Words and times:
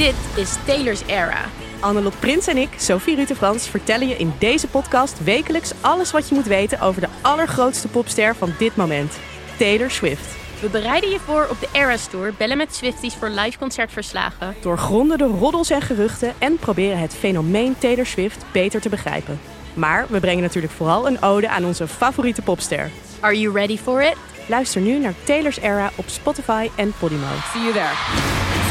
Dit 0.00 0.14
is 0.36 0.54
Taylor's 0.66 1.02
Era. 1.06 1.44
Annelot 1.80 2.20
Prins 2.20 2.46
en 2.46 2.56
ik, 2.56 2.68
Sophie 2.76 3.16
Rutefrans, 3.16 3.68
vertellen 3.68 4.08
je 4.08 4.16
in 4.16 4.32
deze 4.38 4.66
podcast 4.66 5.24
wekelijks 5.24 5.72
alles 5.80 6.10
wat 6.10 6.28
je 6.28 6.34
moet 6.34 6.46
weten 6.46 6.80
over 6.80 7.00
de 7.00 7.08
allergrootste 7.20 7.88
popster 7.88 8.36
van 8.36 8.52
dit 8.58 8.76
moment, 8.76 9.18
Taylor 9.58 9.90
Swift. 9.90 10.36
We 10.60 10.68
bereiden 10.68 11.10
je 11.10 11.18
voor 11.18 11.46
op 11.50 11.60
de 11.60 11.68
Eras 11.72 12.06
Tour, 12.06 12.34
bellen 12.36 12.56
met 12.56 12.74
Swifties 12.74 13.14
voor 13.14 13.28
live 13.28 13.58
concertverslagen. 13.58 14.54
Doorgronden 14.60 15.18
de 15.18 15.24
roddels 15.24 15.70
en 15.70 15.82
geruchten 15.82 16.34
en 16.38 16.56
proberen 16.56 16.98
het 16.98 17.14
fenomeen 17.14 17.78
Taylor 17.78 18.06
Swift 18.06 18.44
beter 18.52 18.80
te 18.80 18.88
begrijpen. 18.88 19.40
Maar 19.74 20.06
we 20.08 20.20
brengen 20.20 20.42
natuurlijk 20.42 20.72
vooral 20.72 21.06
een 21.06 21.22
ode 21.22 21.48
aan 21.48 21.64
onze 21.64 21.88
favoriete 21.88 22.42
popster. 22.42 22.90
Are 23.20 23.40
you 23.40 23.54
ready 23.54 23.78
for 23.78 24.02
it? 24.02 24.16
Luister 24.46 24.80
nu 24.80 24.98
naar 24.98 25.14
Taylor's 25.24 25.58
Era 25.58 25.90
op 25.94 26.08
Spotify 26.08 26.68
en 26.74 26.92
Podimo. 26.98 27.26
See 27.52 27.62
you 27.62 27.72
there. 27.72 28.69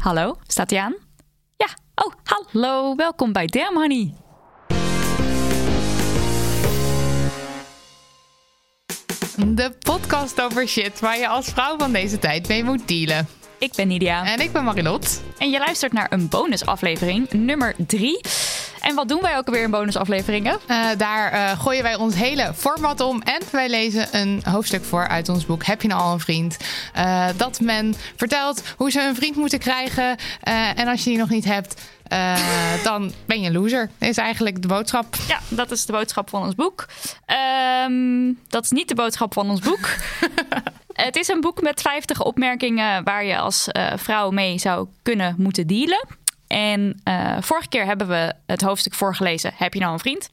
Hallo, 0.00 0.36
staat 0.46 0.70
hij 0.70 0.80
aan? 0.80 0.96
Ja, 1.56 1.66
oh, 1.94 2.12
hallo, 2.24 2.94
welkom 2.94 3.32
bij 3.32 3.46
Damn 3.46 3.76
Honey. 3.76 4.14
De 9.56 9.76
podcast 9.78 10.40
over 10.40 10.68
shit 10.68 11.00
waar 11.00 11.18
je 11.18 11.28
als 11.28 11.46
vrouw 11.46 11.78
van 11.78 11.92
deze 11.92 12.18
tijd 12.18 12.48
mee 12.48 12.64
moet 12.64 12.88
dealen. 12.88 13.28
Ik 13.60 13.72
ben 13.74 13.88
Nidia 13.88 14.24
En 14.24 14.40
ik 14.40 14.52
ben 14.52 14.64
Marilot. 14.64 15.22
en 15.38 15.50
je 15.50 15.58
luistert 15.58 15.92
naar 15.92 16.06
een 16.10 16.28
bonusaflevering, 16.28 17.30
nummer 17.32 17.74
3. 17.86 18.20
En 18.80 18.94
wat 18.94 19.08
doen 19.08 19.20
wij 19.20 19.36
ook 19.36 19.50
weer 19.50 19.62
in 19.62 19.70
bonusafleveringen? 19.70 20.58
Eh, 20.66 20.86
daar 20.96 21.32
eh, 21.32 21.60
gooien 21.60 21.82
wij 21.82 21.94
ons 21.94 22.14
hele 22.14 22.52
format 22.54 23.00
om 23.00 23.22
en 23.22 23.40
wij 23.52 23.68
lezen 23.68 24.08
een 24.10 24.42
hoofdstuk 24.44 24.84
voor 24.84 25.08
uit 25.08 25.28
ons 25.28 25.46
boek 25.46 25.64
Heb 25.64 25.82
je 25.82 25.88
nou 25.88 26.00
al 26.00 26.12
een 26.12 26.20
vriend? 26.20 26.56
Eh, 26.92 27.26
dat 27.36 27.60
men 27.60 27.94
vertelt 28.16 28.62
hoe 28.76 28.90
ze 28.90 29.00
een 29.00 29.14
vriend 29.14 29.36
moeten 29.36 29.58
krijgen. 29.58 30.16
En 30.74 30.88
als 30.88 31.04
je 31.04 31.10
die 31.10 31.18
nog 31.18 31.30
niet 31.30 31.44
hebt, 31.44 31.80
eh, 32.10 32.82
dan 32.84 33.12
ben 33.26 33.40
je 33.40 33.46
een 33.46 33.52
loser. 33.52 33.90
Is 33.98 34.16
eigenlijk 34.16 34.62
de 34.62 34.68
boodschap. 34.68 35.14
Ja, 35.28 35.38
dat 35.48 35.70
is 35.70 35.86
de 35.86 35.92
boodschap 35.92 36.28
van 36.28 36.42
ons 36.42 36.54
boek. 36.54 36.86
Ehm, 37.26 38.32
dat 38.48 38.64
is 38.64 38.70
niet 38.70 38.88
de 38.88 38.94
boodschap 38.94 39.32
van 39.32 39.50
ons 39.50 39.60
boek. 39.60 39.88
Het 40.92 41.16
is 41.16 41.28
een 41.28 41.40
boek 41.40 41.62
met 41.62 41.80
50 41.80 42.22
opmerkingen 42.22 43.04
waar 43.04 43.24
je 43.24 43.38
als 43.38 43.68
eh, 43.68 43.92
vrouw 43.96 44.30
mee 44.30 44.58
zou 44.58 44.88
kunnen 45.02 45.34
moeten 45.38 45.66
dealen. 45.66 46.06
En 46.46 47.00
eh, 47.04 47.36
vorige 47.40 47.68
keer 47.68 47.86
hebben 47.86 48.08
we 48.08 48.34
het 48.46 48.60
hoofdstuk 48.60 48.94
voorgelezen. 48.94 49.52
Heb 49.54 49.74
je 49.74 49.80
nou 49.80 49.92
een 49.92 49.98
vriend? 49.98 50.30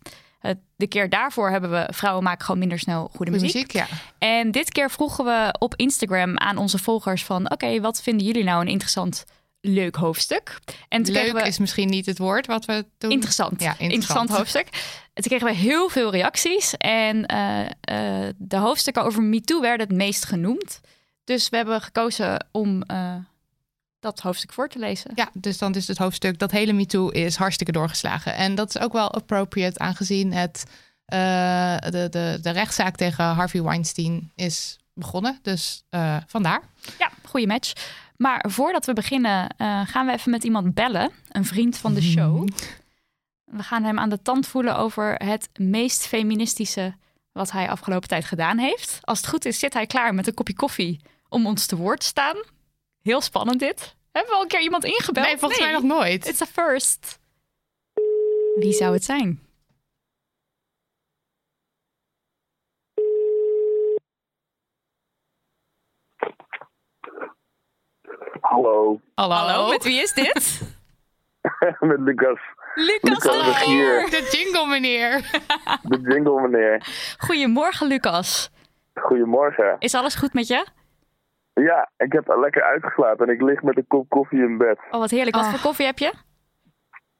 De 0.75 0.87
keer 0.87 1.09
daarvoor 1.09 1.49
hebben 1.49 1.71
we 1.71 1.87
vrouwen 1.93 2.23
maken 2.23 2.45
gewoon 2.45 2.59
minder 2.59 2.79
snel 2.79 3.09
goede 3.15 3.31
muziek, 3.31 3.71
ja. 3.71 3.85
En 4.17 4.51
dit 4.51 4.71
keer 4.71 4.91
vroegen 4.91 5.25
we 5.25 5.55
op 5.59 5.75
Instagram 5.75 6.37
aan 6.37 6.57
onze 6.57 6.77
volgers 6.77 7.23
van... 7.23 7.51
oké, 7.51 7.81
wat 7.81 8.01
vinden 8.01 8.25
jullie 8.25 8.43
nou 8.43 8.61
een 8.61 8.67
interessant, 8.67 9.25
leuk 9.61 9.95
hoofdstuk? 9.95 10.59
En 10.87 11.03
toen 11.03 11.13
Leuk 11.13 11.31
we... 11.33 11.47
is 11.47 11.57
misschien 11.57 11.89
niet 11.89 12.05
het 12.05 12.17
woord 12.17 12.45
wat 12.45 12.65
we 12.65 12.85
doen. 12.97 13.11
Interessant. 13.11 13.61
Ja, 13.61 13.69
interessant. 13.79 13.93
interessant. 13.93 14.29
hoofdstuk. 14.29 14.67
En 15.13 15.23
toen 15.23 15.37
kregen 15.37 15.47
we 15.47 15.53
heel 15.53 15.89
veel 15.89 16.11
reacties. 16.11 16.77
En 16.77 17.25
eh, 17.25 17.65
eh, 17.65 18.33
de 18.37 18.57
hoofdstukken 18.57 19.03
over 19.03 19.23
MeToo 19.23 19.61
werden 19.61 19.87
het 19.87 19.95
meest 19.95 20.25
genoemd. 20.25 20.79
Dus 21.23 21.49
we 21.49 21.55
hebben 21.55 21.81
gekozen 21.81 22.47
om 22.51 22.81
eh, 22.81 23.15
dat 23.99 24.19
hoofdstuk 24.19 24.53
voor 24.53 24.69
te 24.69 24.79
lezen. 24.79 25.11
Ja, 25.15 25.29
dus 25.33 25.57
dan 25.57 25.75
is 25.75 25.87
het 25.87 25.97
hoofdstuk 25.97 26.39
dat 26.39 26.51
hele 26.51 26.73
MeToo 26.73 27.09
is 27.09 27.35
hartstikke 27.35 27.71
doorgeslagen. 27.71 28.35
En 28.35 28.55
dat 28.55 28.69
is 28.69 28.81
ook 28.81 28.93
wel 28.93 29.11
appropriate 29.11 29.79
aangezien 29.79 30.33
het, 30.33 30.63
de, 31.05 32.07
de, 32.09 32.37
de 32.41 32.49
rechtszaak 32.49 32.95
tegen 32.95 33.25
Harvey 33.25 33.61
Weinstein 33.61 34.31
is 34.35 34.77
begonnen. 34.93 35.39
Dus 35.41 35.83
vandaar. 36.27 36.61
Ja, 36.99 37.09
goede 37.23 37.47
match. 37.47 37.73
Maar 38.17 38.45
voordat 38.49 38.85
we 38.85 38.93
beginnen, 38.93 39.49
eh, 39.57 39.87
gaan 39.87 40.05
we 40.05 40.11
even 40.11 40.31
met 40.31 40.43
iemand 40.43 40.73
bellen. 40.73 41.11
Een 41.29 41.45
vriend 41.45 41.77
van 41.77 41.93
de 41.93 42.01
show. 42.01 42.47
We 43.43 43.63
gaan 43.63 43.83
hem 43.83 43.99
aan 43.99 44.09
de 44.09 44.21
tand 44.21 44.47
voelen 44.47 44.77
over 44.77 45.15
het 45.15 45.49
meest 45.59 46.07
feministische 46.07 46.95
wat 47.31 47.51
hij 47.51 47.69
afgelopen 47.69 48.07
tijd 48.07 48.25
gedaan 48.25 48.57
heeft. 48.57 48.99
Als 49.01 49.17
het 49.17 49.27
goed 49.27 49.45
is, 49.45 49.59
zit 49.59 49.73
hij 49.73 49.85
klaar 49.85 50.13
met 50.13 50.27
een 50.27 50.33
kopje 50.33 50.55
koffie 50.55 51.01
om 51.29 51.45
ons 51.45 51.65
te 51.65 51.75
woord 51.75 51.99
te 51.99 52.05
staan. 52.05 52.35
Heel 53.01 53.21
spannend 53.21 53.59
dit. 53.59 53.95
Hebben 54.11 54.31
we 54.31 54.37
al 54.37 54.41
een 54.41 54.47
keer 54.47 54.61
iemand 54.61 54.83
ingebeld? 54.83 55.25
Nee, 55.25 55.37
volgens 55.37 55.61
mij 55.61 55.71
nog 55.71 55.83
nooit. 55.83 56.27
It's 56.27 56.41
a 56.41 56.45
first. 56.45 57.19
Wie 58.55 58.73
zou 58.73 58.93
het 58.93 59.03
zijn? 59.03 59.46
Hallo, 68.57 68.99
Hallo. 69.15 69.33
Hallo, 69.35 69.69
met 69.69 69.83
wie 69.83 70.01
is 70.01 70.13
dit? 70.13 70.61
met 71.89 71.99
Lucas, 71.99 72.39
Lucas 72.75 72.99
Lucas 73.01 73.23
de 73.23 73.43
de 73.45 73.53
Gier. 73.53 74.09
De 74.09 74.29
jingle, 74.31 74.67
meneer. 74.67 75.21
de 75.83 75.99
jingle 76.01 76.41
meneer. 76.41 76.81
Goedemorgen, 77.17 77.87
Lucas. 77.87 78.51
Goedemorgen. 78.93 79.75
Is 79.79 79.95
alles 79.95 80.15
goed 80.15 80.33
met 80.33 80.47
je? 80.47 80.65
Ja, 81.53 81.89
ik 81.97 82.11
heb 82.11 82.29
er 82.29 82.39
lekker 82.39 82.63
uitgeslapen 82.63 83.27
en 83.27 83.33
ik 83.33 83.41
lig 83.41 83.61
met 83.61 83.77
een 83.77 83.87
kop 83.87 84.09
koffie 84.09 84.39
in 84.39 84.57
bed. 84.57 84.79
Oh, 84.91 84.99
wat 84.99 85.09
heerlijk. 85.09 85.35
Wat 85.35 85.45
Ah. 85.45 85.51
voor 85.51 85.61
koffie 85.61 85.85
heb 85.85 85.97
je? 85.99 86.13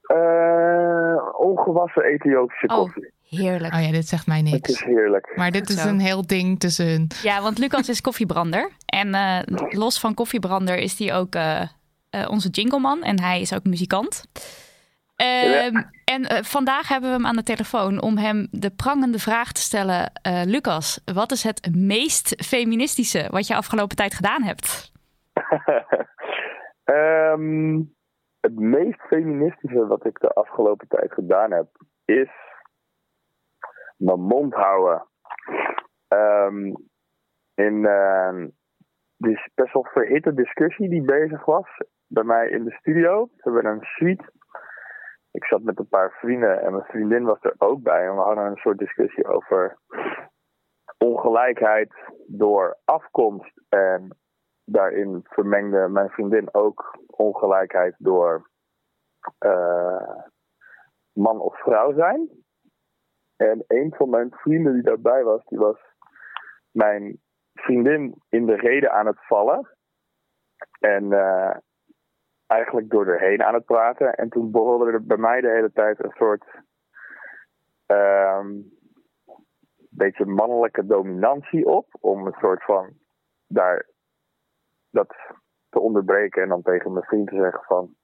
Eh, 0.02 1.38
ongewassen 1.40 2.02
Ethiopische 2.02 2.66
Oh, 2.66 2.76
koffie. 2.76 3.12
Heerlijk. 3.28 3.74
Oh 3.74 3.80
ja, 3.82 3.90
dit 3.90 4.08
zegt 4.08 4.26
mij 4.26 4.36
Het 4.38 4.50
niks. 4.50 4.70
is 4.70 4.82
heerlijk. 4.84 5.32
Maar 5.36 5.50
dit 5.50 5.68
is 5.68 5.82
zo. 5.82 5.88
een 5.88 6.00
heel 6.00 6.26
ding 6.26 6.60
tussen 6.60 6.86
hun. 6.88 7.10
Ja, 7.22 7.42
want 7.42 7.58
Lucas 7.58 7.88
is 7.88 8.00
koffiebrander. 8.00 8.70
En 8.86 9.14
eh, 9.14 9.38
los 9.70 10.00
van 10.00 10.14
koffiebrander 10.14 10.76
is 10.76 10.98
hij 10.98 11.14
ook 11.14 11.34
eh, 11.34 11.60
eh, 12.10 12.28
onze 12.30 12.48
jingleman. 12.48 13.02
En 13.02 13.20
hij 13.20 13.40
is 13.40 13.54
ook 13.54 13.64
muzikant. 13.64 14.24
Ehm, 15.16 15.82
En 16.04 16.44
vandaag 16.44 16.88
hebben 16.88 17.10
we 17.10 17.16
hem 17.16 17.26
aan 17.26 17.36
de 17.36 17.42
telefoon 17.42 18.00
om 18.02 18.16
hem 18.16 18.48
de 18.50 18.70
prangende 18.70 19.18
vraag 19.18 19.52
te 19.52 19.60
stellen. 19.60 20.12
eh, 20.22 20.42
Lucas, 20.44 21.00
wat 21.14 21.32
is 21.32 21.42
het 21.42 21.68
meest 21.76 22.34
feministische 22.46 23.26
wat 23.30 23.46
je 23.46 23.54
afgelopen 23.56 23.96
tijd 23.96 24.14
gedaan 24.14 24.42
hebt? 24.42 24.92
Ehm, 26.84 27.80
het 28.40 28.54
meest 28.58 29.00
feministische 29.00 29.86
wat 29.86 30.04
ik 30.06 30.18
de 30.20 30.28
afgelopen 30.28 30.88
tijd 30.88 31.12
gedaan 31.12 31.50
heb, 31.52 31.66
is 32.04 32.28
mijn 33.98 34.20
mond 34.20 34.54
houden. 34.54 35.06
Ehm, 36.08 36.74
in 37.54 37.74
uh, 37.74 38.46
die 39.16 39.50
best 39.54 39.72
wel 39.72 39.84
verhitte 39.84 40.34
discussie 40.34 40.88
die 40.88 41.02
bezig 41.02 41.44
was 41.44 41.66
bij 42.06 42.24
mij 42.24 42.48
in 42.48 42.64
de 42.64 42.72
studio. 42.72 43.24
We 43.24 43.40
hebben 43.42 43.66
een 43.66 43.82
suite. 43.82 44.32
Ik 45.30 45.44
zat 45.44 45.62
met 45.62 45.78
een 45.78 45.88
paar 45.88 46.10
vrienden 46.10 46.60
en 46.62 46.72
mijn 46.72 46.84
vriendin 46.84 47.24
was 47.24 47.42
er 47.42 47.54
ook 47.58 47.82
bij. 47.82 48.06
En 48.06 48.14
we 48.14 48.20
hadden 48.20 48.44
een 48.44 48.56
soort 48.56 48.78
discussie 48.78 49.26
over 49.26 49.78
ongelijkheid 50.98 51.94
door 52.26 52.78
afkomst. 52.84 53.62
En 53.68 54.16
daarin 54.64 55.20
vermengde 55.24 55.88
mijn 55.88 56.08
vriendin 56.08 56.54
ook 56.54 56.98
ongelijkheid 57.06 57.94
door 57.98 58.50
eh, 59.38 60.24
man 61.12 61.40
of 61.40 61.58
vrouw 61.58 61.92
zijn. 61.92 62.37
En 63.38 63.64
een 63.66 63.94
van 63.96 64.10
mijn 64.10 64.30
vrienden 64.30 64.72
die 64.72 64.82
daarbij 64.82 65.22
was, 65.22 65.44
die 65.44 65.58
was 65.58 65.78
mijn 66.70 67.20
vriendin 67.54 68.22
in 68.28 68.46
de 68.46 68.56
reden 68.56 68.92
aan 68.92 69.06
het 69.06 69.26
vallen. 69.26 69.76
En 70.80 71.12
eh, 71.12 71.56
eigenlijk 72.46 72.90
door 72.90 73.06
erheen 73.06 73.42
aan 73.42 73.54
het 73.54 73.64
praten. 73.64 74.14
En 74.14 74.28
toen 74.28 74.50
borrelde 74.50 74.92
er 74.92 75.04
bij 75.04 75.16
mij 75.16 75.40
de 75.40 75.50
hele 75.50 75.72
tijd 75.72 76.04
een 76.04 76.14
soort 76.16 76.44
ehm, 77.86 78.46
beetje 79.90 80.24
mannelijke 80.24 80.86
dominantie 80.86 81.66
op. 81.66 81.86
Om 82.00 82.26
een 82.26 82.36
soort 82.38 82.64
van 82.64 82.92
daar 83.46 83.86
dat 84.90 85.16
te 85.68 85.80
onderbreken 85.80 86.42
en 86.42 86.48
dan 86.48 86.62
tegen 86.62 86.92
mijn 86.92 87.04
vriend 87.04 87.28
te 87.28 87.36
zeggen 87.36 87.62
van 87.62 87.94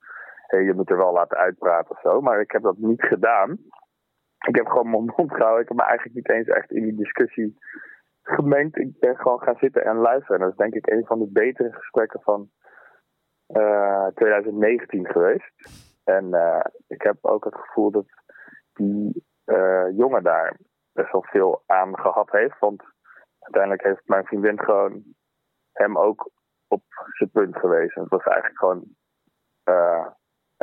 hé, 0.46 0.56
hey, 0.56 0.66
je 0.66 0.74
moet 0.74 0.90
er 0.90 0.96
wel 0.96 1.12
laten 1.12 1.36
uitpraten 1.36 1.90
of 1.90 2.00
zo. 2.00 2.20
Maar 2.20 2.40
ik 2.40 2.50
heb 2.50 2.62
dat 2.62 2.76
niet 2.76 3.02
gedaan. 3.02 3.58
Ik 4.46 4.56
heb 4.56 4.66
gewoon 4.66 4.90
mijn 4.90 5.12
mond 5.16 5.32
gehouden. 5.34 5.62
Ik 5.62 5.68
heb 5.68 5.76
me 5.76 5.84
eigenlijk 5.84 6.16
niet 6.16 6.30
eens 6.30 6.48
echt 6.48 6.70
in 6.72 6.82
die 6.82 6.96
discussie 6.96 7.58
gemengd. 8.22 8.78
Ik 8.78 8.98
ben 8.98 9.16
gewoon 9.16 9.40
gaan 9.40 9.56
zitten 9.58 9.84
en 9.84 9.96
luisteren. 9.96 10.36
En 10.36 10.42
dat 10.42 10.50
is 10.50 10.56
denk 10.56 10.74
ik 10.74 10.86
een 10.86 11.06
van 11.06 11.18
de 11.18 11.30
betere 11.32 11.72
gesprekken 11.72 12.20
van 12.20 12.50
eh, 13.46 14.06
2019 14.06 15.06
geweest. 15.06 15.52
En 16.04 16.34
eh, 16.34 16.64
ik 16.86 17.02
heb 17.02 17.16
ook 17.20 17.44
het 17.44 17.54
gevoel 17.54 17.90
dat 17.90 18.06
die 18.72 19.24
eh, 19.44 19.86
jongen 19.96 20.22
daar 20.22 20.56
best 20.92 21.12
wel 21.12 21.24
veel 21.24 21.62
aan 21.66 21.98
gehad 21.98 22.30
heeft. 22.30 22.58
Want 22.58 22.82
uiteindelijk 23.38 23.82
heeft 23.82 24.08
mijn 24.08 24.24
vriendin 24.24 24.60
gewoon 24.60 25.02
hem 25.72 25.98
ook 25.98 26.30
op 26.68 26.82
zijn 27.12 27.30
punt 27.30 27.56
gewezen. 27.56 28.02
Het 28.02 28.10
was 28.10 28.24
eigenlijk 28.24 28.58
gewoon 28.58 28.84
eh, 29.62 30.06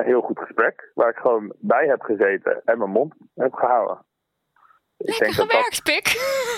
een 0.01 0.07
heel 0.07 0.21
goed 0.21 0.39
gesprek. 0.39 0.91
Waar 0.93 1.09
ik 1.09 1.17
gewoon 1.17 1.53
bij 1.59 1.87
heb 1.87 2.01
gezeten 2.01 2.61
en 2.65 2.77
mijn 2.77 2.89
mond 2.89 3.13
heb 3.35 3.53
gehouden. 3.53 4.05
Ik 4.97 5.07
Lekker 5.07 5.25
denk 5.25 5.37
dat- 5.37 5.49
gewerkt, 5.49 5.83
Pik. 5.83 6.07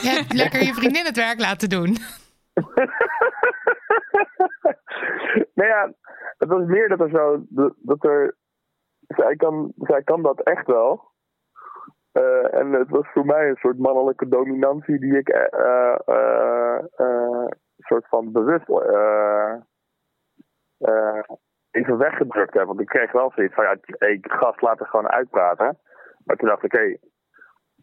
Je 0.01 0.10
hebt 0.19 0.34
lekker 0.34 0.63
je 0.63 0.74
vriendin 0.74 1.06
het 1.06 1.16
werk 1.16 1.40
laten 1.40 1.69
doen. 1.69 1.98
nou 5.57 5.69
ja, 5.69 5.94
het 6.38 6.50
was 6.50 6.66
meer 6.66 6.90
dat 6.90 7.00
er 7.00 7.10
zo. 7.10 7.44
Dat, 7.80 8.04
er. 8.04 8.36
Zij 9.07 9.36
kan, 9.36 9.74
zij 9.78 10.04
kan 10.04 10.22
dat 10.22 10.39
echt 10.42 10.66
wel. 10.68 11.12
Eh, 12.12 12.54
en 12.54 12.72
het 12.72 12.89
was 12.89 13.07
voor 13.13 13.25
mij 13.25 13.50
een 13.50 13.56
soort 13.56 13.78
mannelijke 13.78 14.28
dominantie 14.28 15.00
die 15.00 15.18
ik 15.18 15.30
eh, 15.30 15.60
eh, 15.60 15.96
eh, 16.06 16.84
eh, 16.96 17.46
soort 17.78 18.07
van 18.07 18.31
bewust 18.31 18.69
eh, 18.69 19.54
eh, 20.78 21.19
even 21.74 21.98
weggedrukt 21.98 22.54
heb. 22.54 22.66
Want 22.66 22.80
ik 22.80 22.88
kreeg 22.88 23.12
wel 23.12 23.31
zoiets 23.36 23.54
van, 23.56 23.64
ja, 23.64 23.78
hey, 23.86 24.18
gast, 24.22 24.62
laat 24.62 24.80
er 24.80 24.86
gewoon 24.86 25.10
uitpraten. 25.10 25.78
Maar 26.25 26.36
toen 26.36 26.48
dacht 26.48 26.64
ik, 26.64 26.72
hé, 26.72 26.98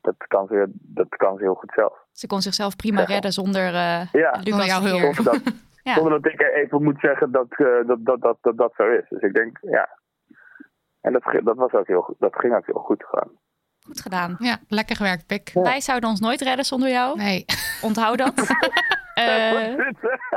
dat, 0.00 0.14
kan 0.28 0.46
ze, 0.46 0.70
dat 0.72 1.08
kan 1.08 1.36
ze 1.36 1.42
heel 1.42 1.54
goed 1.54 1.72
zelf. 1.74 1.92
Ze 2.12 2.26
kon 2.26 2.40
zichzelf 2.40 2.76
prima 2.76 3.04
redden 3.04 3.32
zonder 3.32 3.74
eh 3.74 4.12
Ja. 4.12 4.40
Lucas 4.42 4.66
jouw 4.66 4.80
hulp. 4.80 5.14
Zonder 5.14 5.24
dat, 5.24 5.54
Ja. 5.82 5.94
zonder 5.94 6.22
dat 6.22 6.32
ik 6.32 6.40
even 6.40 6.82
moet 6.82 7.00
zeggen 7.00 7.32
dat, 7.32 7.46
eh, 7.50 7.66
dat, 7.86 8.04
dat, 8.04 8.20
dat, 8.20 8.38
dat 8.40 8.56
dat 8.56 8.72
zo 8.76 8.90
is. 8.90 9.08
Dus 9.08 9.20
ik 9.22 9.34
denk, 9.34 9.58
ja. 9.60 9.88
En 11.00 11.12
dat, 11.12 11.22
dat, 11.44 11.56
was 11.56 11.72
ook 11.72 11.86
heel, 11.86 12.14
dat 12.18 12.36
ging 12.36 12.54
ook 12.54 12.66
heel 12.66 12.80
goed 12.80 13.04
gewoon. 13.04 13.38
Goed 13.86 14.00
gedaan. 14.00 14.36
Ja, 14.38 14.58
lekker 14.68 14.96
gewerkt, 14.96 15.26
Pik. 15.26 15.50
Wij 15.54 15.80
zouden 15.80 16.08
ons 16.08 16.20
nooit 16.20 16.40
redden 16.40 16.64
zonder 16.64 16.88
jou. 16.88 17.16
Nee. 17.16 17.44
Onthoud 17.82 18.18
dat. 18.18 18.34
Eh 19.14 19.74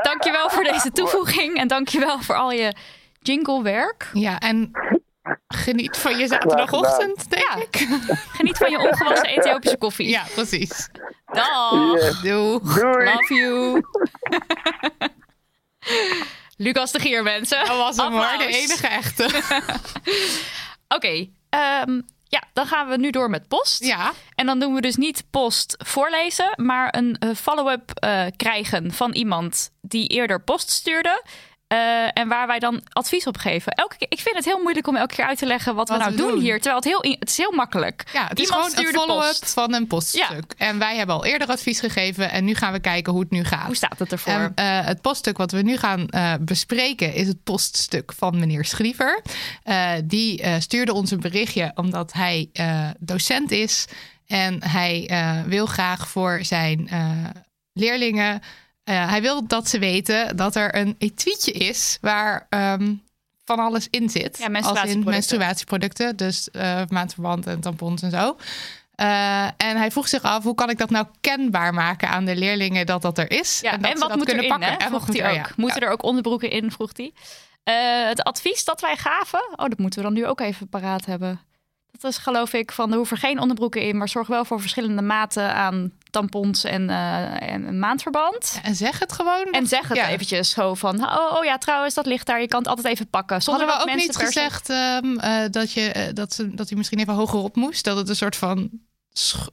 dankjewel 0.02 0.50
voor 0.50 0.64
deze 0.64 0.92
toevoeging. 0.92 1.58
En 1.58 1.68
dankjewel 1.68 2.20
voor 2.20 2.36
al 2.36 2.52
je 2.52 2.76
jinglewerk. 3.24 4.10
Ja, 4.14 4.40
en 4.40 4.72
geniet 5.48 5.98
van 5.98 6.18
je 6.18 6.28
zaterdagochtend, 6.28 7.30
denk 7.30 7.44
Ja. 7.48 7.56
ik. 7.56 7.88
Geniet 8.32 8.58
van 8.58 8.72
je 8.72 8.80
ongewassen 8.80 9.28
Ethiopische 9.38 9.78
koffie. 9.78 10.08
Ja, 10.10 10.24
precies. 10.34 10.90
Dag. 11.26 11.94
Yes. 11.94 12.22
Doeg. 12.22 12.74
Doei! 12.80 13.06
Love 13.06 13.34
you. 13.34 13.82
Lucas 16.58 16.92
de 16.92 17.00
Gier, 17.00 17.24
mensen. 17.24 17.66
Dat 17.66 17.78
was 17.78 17.98
hem 17.98 18.12
hoor, 18.12 18.38
de 18.38 18.46
enige 18.48 18.88
echte. 18.88 19.30
Oké, 20.96 21.28
ehm, 21.50 22.02
ja, 22.28 22.44
dan 22.54 22.66
gaan 22.66 22.88
we 22.88 22.98
nu 22.98 23.10
door 23.10 23.30
met 23.30 23.48
post. 23.48 23.84
Ja, 23.84 24.12
En 24.36 24.46
dan 24.46 24.60
doen 24.60 24.74
we 24.74 24.82
dus 24.82 24.96
niet 24.96 25.24
post 25.30 25.76
voorlezen, 25.86 26.54
maar 26.56 26.96
een 26.98 27.16
eh, 27.20 27.30
follow-up 27.36 27.92
eh, 27.94 28.26
krijgen 28.36 28.92
van 28.92 29.12
iemand 29.14 29.72
die 29.82 30.08
eerder 30.08 30.42
post 30.42 30.70
stuurde. 30.70 31.24
Eh, 31.74 32.08
en 32.22 32.28
waar 32.28 32.48
wij 32.48 32.60
dan 32.60 32.82
advies 32.90 33.28
op 33.28 33.38
geven. 33.38 33.72
Elke 33.74 33.98
keer, 33.98 34.08
ik 34.12 34.20
vind 34.20 34.36
het 34.36 34.46
heel 34.46 34.60
moeilijk 34.62 34.88
om 34.88 34.96
elke 34.96 35.16
keer 35.16 35.26
uit 35.26 35.38
te 35.38 35.46
leggen 35.46 35.76
wat, 35.76 35.88
Wat 35.90 35.98
we 35.98 36.04
nou 36.04 36.16
we 36.16 36.22
doen 36.22 36.32
doen. 36.32 36.40
hier. 36.42 36.54
Terwijl 36.56 36.76
het 36.76 36.84
heel, 36.86 37.02
in- 37.02 37.16
het 37.20 37.30
is 37.30 37.38
heel 37.38 37.52
makkelijk. 37.52 38.04
ja 38.14 38.28
het 38.28 38.40
is 38.40 38.46
Iemand 38.50 38.74
gewoon 38.74 38.86
een 38.88 38.94
follow-up 38.94 39.46
van 39.46 39.74
een 39.74 39.88
poststuk. 39.88 40.54
En 40.58 40.80
wij 40.80 40.96
hebben 40.96 41.16
al 41.16 41.26
eerder 41.26 41.48
advies 41.48 41.80
gegeven 41.80 42.32
en 42.32 42.44
nu 42.46 42.56
gaan 42.56 42.74
we 42.74 42.80
kijken 42.80 43.12
hoe 43.14 43.22
het 43.22 43.32
nu 43.32 43.44
gaat. 43.44 43.66
Hoe 43.66 43.76
staat 43.76 44.00
het 44.00 44.12
ervoor? 44.12 44.34
En, 44.34 44.52
eh, 44.56 44.86
het 44.86 45.02
poststuk 45.02 45.38
wat 45.38 45.52
we 45.52 45.62
nu 45.62 45.78
gaan 45.78 46.10
eh, 46.10 46.34
bespreken 46.40 47.14
is 47.14 47.28
het 47.28 47.44
poststuk 47.44 48.14
van 48.18 48.40
meneer 48.40 48.66
Schriever. 48.66 49.22
Die 50.04 50.60
stuurde 50.60 50.94
ons 50.94 51.12
een 51.12 51.20
berichtje 51.20 51.72
omdat 51.76 52.14
hij 52.14 52.50
docent 53.00 53.52
is. 53.52 53.86
En 54.28 54.64
hij 54.68 55.10
wil 55.48 55.66
graag 55.66 56.08
voor 56.08 56.40
zijn 56.42 56.90
leerlingen. 57.74 58.42
Eh, 58.84 59.10
hij 59.10 59.22
wil 59.22 59.48
dat 59.48 59.68
ze 59.70 59.80
weten 59.80 60.36
dat 60.38 60.56
er 60.56 60.76
een 60.76 60.96
etuietje 60.98 61.52
is 61.52 61.98
waar 62.02 62.46
ehm, 62.50 62.94
van 63.46 63.60
alles 63.60 63.88
in 63.90 64.10
zit. 64.10 64.38
Ja, 64.38 64.60
Als 64.60 64.84
in 64.84 65.04
menstruatieproducten. 65.04 66.16
Dus 66.16 66.52
eh 66.52 66.82
maandverband 66.88 67.48
en 67.48 67.60
tampons 67.60 68.02
en 68.02 68.12
zo. 68.12 68.38
Eh, 68.96 69.44
en 69.44 69.78
hij 69.78 69.92
vroeg 69.92 70.08
zich 70.08 70.22
af, 70.22 70.44
hoe 70.44 70.56
kan 70.56 70.70
ik 70.70 70.78
dat 70.78 70.90
nou 70.90 71.06
kenbaar 71.22 71.74
maken 71.74 72.10
aan 72.10 72.26
de 72.26 72.36
leerlingen 72.36 72.86
dat 72.86 73.02
dat 73.02 73.18
er 73.18 73.32
is? 73.32 73.60
ja, 73.62 73.72
en 73.72 73.76
en, 73.76 73.82
dat 73.82 73.92
ze 73.92 73.98
wat 74.00 74.08
dat 74.10 74.18
moet 74.18 74.28
kunnen 74.28 74.46
erin, 74.46 74.60
pakken. 74.60 74.78
hè? 74.78 74.86
En 74.86 74.88
Vroeg 75.02 75.18
hij 75.18 75.30
ook. 75.30 75.36
ja. 75.36 75.54
Moeten 75.56 75.82
er 75.82 75.90
ook 75.90 76.04
onderbroeken 76.04 76.50
in, 76.50 76.72
vroeg 76.72 76.92
hij. 76.94 77.14
Het 78.08 78.24
advies 78.24 78.66
dat 78.66 78.82
wij 78.82 78.98
gaven, 78.98 79.44
oh, 79.56 79.68
dat 79.70 79.78
moeten 79.78 80.00
we 80.00 80.06
dan 80.06 80.14
nu 80.16 80.28
ook 80.28 80.40
even 80.40 80.70
paraat 80.70 81.06
hebben. 81.06 81.40
Dat 81.92 82.12
is 82.12 82.18
geloof 82.18 82.54
ik 82.54 82.72
van, 82.72 82.92
er 82.92 82.98
hoeven 82.98 83.18
geen 83.18 83.40
onderbroeken 83.40 83.82
in, 83.82 83.98
maar 83.98 84.10
zorg 84.10 84.28
wel 84.28 84.46
voor 84.46 84.62
verschillende 84.62 85.02
maten 85.02 85.54
aan 85.54 85.92
tampons 86.14 86.64
en, 86.64 86.90
eh, 86.90 87.50
en 87.54 87.68
een 87.68 87.80
maandverband. 87.80 88.60
En 88.64 88.76
zeg 88.76 89.00
het 89.00 89.12
gewoon. 89.12 89.46
En 89.52 89.68
zeg 89.68 89.88
het 89.88 89.98
Ja. 89.98 90.08
eventjes 90.10 90.50
zo 90.50 90.74
van, 90.74 91.04
oh, 91.04 91.34
oh 91.38 91.44
ja, 91.44 91.58
trouwens, 91.58 91.94
dat 91.94 92.06
ligt 92.06 92.26
daar. 92.28 92.42
Je 92.42 92.48
kan 92.48 92.60
het 92.60 92.68
altijd 92.68 92.88
even 92.88 93.08
pakken. 93.10 93.42
Zonder 93.42 93.68
Hadden 93.68 93.86
we 93.86 93.92
ook 93.92 93.98
mensen 93.98 94.22
niet 94.22 94.34
gezegd 94.34 94.70
eh, 94.70 95.46
dat, 95.52 95.72
je, 95.72 95.92
eh, 95.92 96.14
dat, 96.14 96.34
ze, 96.34 96.56
dat 96.56 96.70
hij 96.70 96.78
misschien 96.78 97.00
even 97.00 97.14
hoger 97.14 97.40
op 97.40 97.56
moest? 97.56 97.84
Dat 97.84 97.98
het 97.98 98.10
een 98.10 98.16
soort 98.16 98.36
van 98.36 98.70
sch- 99.14 99.48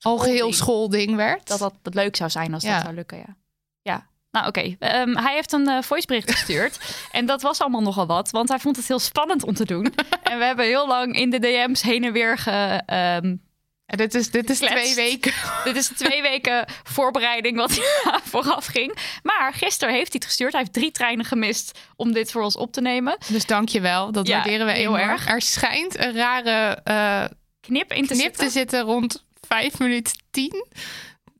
algeheel 0.00 0.52
schoolding 0.52 1.16
werd? 1.16 1.48
dat 1.48 1.58
dat 1.82 1.94
leuk 1.94 2.16
zou 2.16 2.30
zijn 2.30 2.54
als 2.54 2.62
Ja. 2.62 2.72
dat 2.74 2.82
zou 2.82 2.94
lukken, 2.94 3.18
ja. 3.18 3.36
Ja, 3.82 4.06
nou 4.30 4.46
oké. 4.46 4.76
Ehm, 4.78 5.16
hij 5.16 5.34
heeft 5.34 5.52
een 5.52 5.68
eh, 5.68 5.82
voicebericht 5.82 6.30
gestuurd. 6.30 6.78
en 7.10 7.26
dat 7.26 7.42
was 7.42 7.60
allemaal 7.60 7.80
nogal 7.82 8.06
wat, 8.06 8.30
want 8.30 8.48
hij 8.48 8.58
vond 8.58 8.76
het 8.76 8.88
heel 8.88 8.98
spannend 8.98 9.44
om 9.44 9.54
te 9.54 9.64
doen. 9.64 9.84
en 10.22 10.38
we 10.38 10.44
hebben 10.44 10.64
heel 10.64 10.86
lang 10.86 11.16
in 11.16 11.30
de 11.30 11.38
DM's 11.38 11.82
heen 11.82 12.04
en 12.04 12.12
weer 12.12 12.38
ge... 12.38 12.82
ehm, 12.86 13.36
En 13.86 13.96
dit 13.98 14.14
is, 14.14 14.30
dit 14.30 14.50
is 14.50 14.58
twee 14.58 14.94
weken. 14.94 15.32
dit 15.64 15.76
is 15.76 15.88
twee 15.88 16.22
weken 16.22 16.64
voorbereiding 16.82 17.56
wat 17.56 17.72
vooraf 18.30 18.66
ging. 18.66 18.98
Maar 19.22 19.52
gisteren 19.54 19.94
heeft 19.94 20.08
hij 20.12 20.16
het 20.18 20.24
gestuurd. 20.24 20.52
Hij 20.52 20.60
heeft 20.60 20.72
drie 20.72 20.90
treinen 20.90 21.24
gemist 21.24 21.78
om 21.96 22.12
dit 22.12 22.30
voor 22.30 22.42
ons 22.42 22.56
op 22.56 22.72
te 22.72 22.80
nemen. 22.80 23.18
Dus 23.28 23.46
dank 23.46 23.68
je 23.68 23.80
wel. 23.80 24.12
Dat 24.12 24.26
Ja, 24.26 24.34
waarderen 24.34 24.66
we 24.66 24.72
heel 24.72 24.96
enorm. 24.96 25.10
erg. 25.10 25.28
Er 25.28 25.42
schijnt 25.42 25.98
een 25.98 26.12
rare 26.14 26.80
eh, 26.84 27.24
Knip 27.60 27.92
in 27.92 28.06
te 28.06 28.12
knip 28.12 28.22
zitten. 28.24 28.44
te 28.46 28.50
zitten 28.52 28.80
rond 28.80 29.24
5 29.46 29.78
minuten 29.78 30.12
10. 30.30 30.66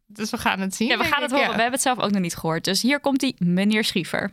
Dus 0.07 0.31
we 0.31 0.39
gaan 0.39 0.61
het 0.61 0.75
zien. 0.75 0.89
Ja, 0.89 0.99
we 0.99 1.05
gaan 1.05 1.23
het 1.23 1.31
horen. 1.31 1.47
Ja. 1.47 1.55
We 1.55 1.61
hebben 1.61 1.73
het 1.79 1.83
zelf 1.83 1.99
ook 1.99 2.11
nog 2.11 2.23
niet 2.23 2.37
gehoord. 2.37 2.65
Dus 2.65 2.83
hier 2.83 3.01
komt 3.01 3.21
hij, 3.21 3.35
meneer 3.39 3.85
Schriever. 3.85 4.31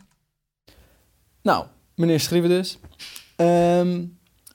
Nou, 1.42 1.66
meneer 1.94 2.20
Schriever 2.20 2.48
dus. 2.48 2.78
Ehm, 3.36 3.88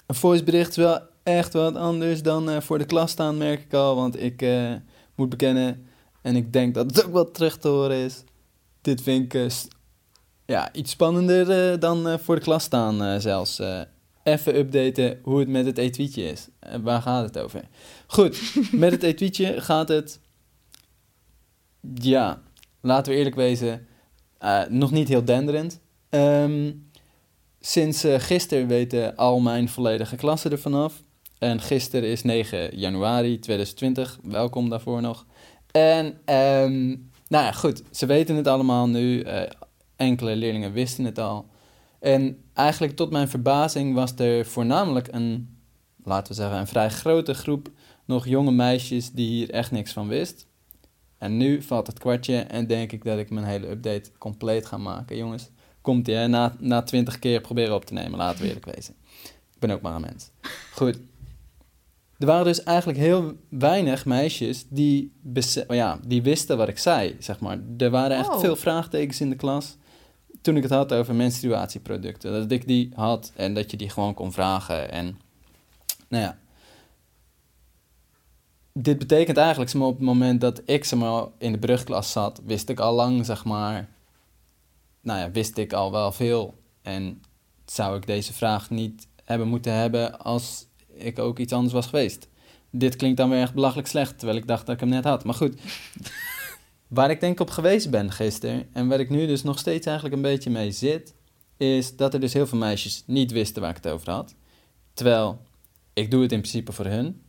een 0.05 0.15
voicebericht 0.15 0.69
is 0.69 0.75
wel 0.75 1.08
echt 1.37 1.53
wat 1.53 1.75
anders 1.75 2.21
dan 2.21 2.49
eh, 2.49 2.61
voor 2.61 2.77
de 2.77 2.85
klas 2.85 3.11
staan, 3.11 3.37
merk 3.37 3.61
ik 3.61 3.73
al. 3.73 3.95
Want 3.95 4.21
ik 4.21 4.41
eh, 4.41 4.73
moet 5.15 5.29
bekennen, 5.29 5.87
en 6.21 6.35
ik 6.35 6.53
denk 6.53 6.73
dat 6.73 6.85
het 6.85 7.05
ook 7.05 7.13
wel 7.13 7.31
terug 7.31 7.57
te 7.57 7.67
horen 7.67 7.97
is. 7.97 8.23
Dit 8.81 9.01
vind 9.01 9.33
ik 9.33 9.33
eh, 9.33 9.57
ja, 10.45 10.73
iets 10.73 10.91
spannender 10.91 11.79
dan 11.79 12.19
voor 12.19 12.35
de 12.35 12.41
klas 12.41 12.63
staan 12.63 13.21
zelfs. 13.21 13.61
Even 14.23 14.57
updaten 14.57 15.19
hoe 15.23 15.39
het 15.39 15.47
met 15.47 15.65
het 15.65 15.77
etuietje 15.77 16.23
is. 16.23 16.47
Waar 16.81 17.01
gaat 17.01 17.25
het 17.25 17.37
over? 17.39 17.61
Goed, 18.07 18.55
met 18.71 18.91
het 18.91 19.03
etuietje 19.03 19.61
gaat 19.61 19.87
het... 19.87 20.19
Ja, 21.93 22.41
laten 22.81 23.11
we 23.11 23.17
eerlijk 23.17 23.35
wezen, 23.35 23.87
nog 24.69 24.91
niet 24.91 25.07
heel 25.07 25.25
denderend. 25.25 25.79
Ehm, 26.09 26.71
sinds 27.59 28.03
eh, 28.03 28.19
gisteren 28.19 28.67
weten 28.67 29.15
al 29.15 29.39
mijn 29.39 29.69
volledige 29.69 30.15
klassen 30.15 30.51
ervan 30.51 30.73
af. 30.73 31.03
En 31.39 31.61
gisteren 31.61 32.09
is 32.09 32.23
9 32.23 32.77
januari 32.77 33.39
2020. 33.39 34.19
Welkom 34.23 34.69
daarvoor 34.69 35.01
nog. 35.01 35.25
En 35.71 36.17
ehm, 36.25 36.87
nou 37.27 37.45
ja, 37.45 37.51
goed. 37.51 37.83
Ze 37.91 38.05
weten 38.05 38.35
het 38.35 38.47
allemaal 38.47 38.87
nu. 38.87 39.21
Eh, 39.21 39.49
enkele 39.95 40.35
leerlingen 40.35 40.71
wisten 40.71 41.05
het 41.05 41.19
al. 41.19 41.45
En 41.99 42.43
eigenlijk 42.53 42.95
tot 42.95 43.11
mijn 43.11 43.27
verbazing 43.27 43.93
was 43.93 44.13
er 44.15 44.45
voornamelijk 44.45 45.07
een, 45.11 45.57
laten 46.03 46.27
we 46.27 46.33
zeggen, 46.33 46.59
een 46.59 46.67
vrij 46.67 46.89
grote 46.89 47.33
groep 47.33 47.71
nog 48.05 48.27
jonge 48.27 48.51
meisjes 48.51 49.11
die 49.11 49.29
hier 49.29 49.49
echt 49.49 49.71
niks 49.71 49.93
van 49.93 50.07
wist. 50.07 50.47
En 51.17 51.37
nu 51.37 51.61
valt 51.61 51.87
het 51.87 51.99
kwartje 51.99 52.37
en 52.37 52.67
denk 52.67 52.91
ik 52.91 53.03
dat 53.03 53.17
ik 53.17 53.29
mijn 53.29 53.45
hele 53.45 53.69
update 53.69 54.11
compleet 54.17 54.65
ga 54.65 54.77
maken. 54.77 55.17
Jongens, 55.17 55.49
komt 55.81 56.07
ie? 56.07 56.27
Na, 56.27 56.55
na 56.59 56.81
20 56.81 57.19
keer 57.19 57.41
proberen 57.41 57.75
op 57.75 57.85
te 57.85 57.93
nemen, 57.93 58.17
laten 58.17 58.41
we 58.41 58.47
eerlijk 58.47 58.75
wezen. 58.75 58.95
Ik 59.53 59.59
ben 59.59 59.71
ook 59.71 59.81
maar 59.81 59.95
een 59.95 60.01
mens. 60.01 60.29
Goed. 60.73 60.99
Er 62.19 62.25
waren 62.25 62.45
dus 62.45 62.63
eigenlijk 62.63 62.97
heel 62.99 63.33
weinig 63.49 64.05
meisjes 64.05 64.65
die, 64.69 65.11
bese- 65.21 65.65
ja, 65.67 65.99
die 66.05 66.21
wisten 66.21 66.57
wat 66.57 66.67
ik 66.67 66.77
zei, 66.77 67.15
zeg 67.19 67.39
maar. 67.39 67.59
Er 67.77 67.89
waren 67.89 68.17
echt 68.17 68.29
Oh. 68.29 68.39
veel 68.39 68.55
vraagtekens 68.55 69.21
in 69.21 69.29
de 69.29 69.35
klas 69.35 69.77
toen 70.41 70.55
ik 70.57 70.63
het 70.63 70.71
had 70.71 70.93
over 70.93 71.15
menstruatieproducten. 71.15 72.31
Dat 72.31 72.51
ik 72.51 72.67
die 72.67 72.91
had 72.95 73.31
en 73.35 73.53
dat 73.53 73.71
je 73.71 73.77
die 73.77 73.89
gewoon 73.89 74.13
kon 74.13 74.31
vragen. 74.31 74.91
En 74.91 75.19
nou 76.07 76.23
ja. 76.23 76.37
dit 78.73 78.97
betekent 78.97 79.37
eigenlijk, 79.37 79.73
op 79.73 79.95
het 79.95 80.05
moment 80.05 80.41
dat 80.41 80.61
ik 80.65 80.83
zeg 80.83 80.99
maar, 80.99 81.23
in 81.37 81.51
de 81.51 81.57
brugklas 81.59 82.11
zat, 82.11 82.41
wist 82.45 82.69
ik 82.69 82.79
al 82.79 82.93
lang, 82.93 83.25
zeg 83.25 83.45
maar, 83.45 83.89
nou 85.01 85.19
ja, 85.19 85.31
wist 85.31 85.57
ik 85.57 85.73
al 85.73 85.91
wel 85.91 86.11
veel. 86.11 86.53
En 86.81 87.21
zou 87.65 87.97
ik 87.97 88.05
deze 88.07 88.33
vraag 88.33 88.69
niet 88.69 89.07
hebben 89.23 89.47
moeten 89.47 89.73
hebben 89.73 90.19
als 90.19 90.67
ik 90.99 91.19
ook 91.19 91.39
iets 91.39 91.53
anders 91.53 91.73
was 91.73 91.87
geweest. 91.87 92.27
Dit 92.71 92.95
klinkt 92.95 93.17
dan 93.17 93.29
weer 93.29 93.41
echt 93.41 93.53
belachelijk 93.53 93.87
slecht, 93.87 94.17
terwijl 94.17 94.39
ik 94.39 94.47
dacht 94.47 94.65
dat 94.65 94.75
ik 94.75 94.81
hem 94.81 94.89
net 94.89 95.03
had. 95.03 95.23
Maar 95.23 95.33
goed, 95.33 95.59
waar 96.87 97.09
ik 97.09 97.19
denk 97.19 97.39
op 97.39 97.49
geweest 97.49 97.89
ben 97.89 98.11
gisteren 98.11 98.67
en 98.73 98.87
waar 98.87 98.99
ik 98.99 99.09
nu 99.09 99.27
dus 99.27 99.43
nog 99.43 99.59
steeds 99.59 99.85
eigenlijk 99.85 100.15
een 100.15 100.21
beetje 100.21 100.49
mee 100.49 100.71
zit, 100.71 101.13
is 101.57 101.95
dat 101.95 102.13
er 102.13 102.19
dus 102.19 102.33
heel 102.33 102.47
veel 102.47 102.57
meisjes 102.57 103.03
niet 103.05 103.31
wisten 103.31 103.61
waar 103.61 103.69
ik 103.69 103.83
het 103.83 103.93
over 103.93 104.11
had. 104.11 104.35
Terwijl 104.93 105.41
ik 105.93 106.11
doe 106.11 106.21
het 106.21 106.31
in 106.31 106.39
principe 106.39 106.71
voor 106.71 106.85
hun. 106.85 107.21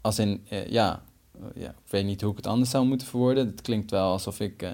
Als 0.00 0.18
in, 0.18 0.46
eh, 0.48 0.66
ja, 0.66 1.02
eh, 1.32 1.62
ja, 1.62 1.68
ik 1.68 1.90
weet 1.90 2.04
niet 2.04 2.20
hoe 2.20 2.30
ik 2.30 2.36
het 2.36 2.46
anders 2.46 2.70
zou 2.70 2.86
moeten 2.86 3.06
verwoorden. 3.06 3.46
Het 3.46 3.60
klinkt 3.60 3.90
wel 3.90 4.10
alsof 4.10 4.40
ik 4.40 4.62
eh, 4.62 4.72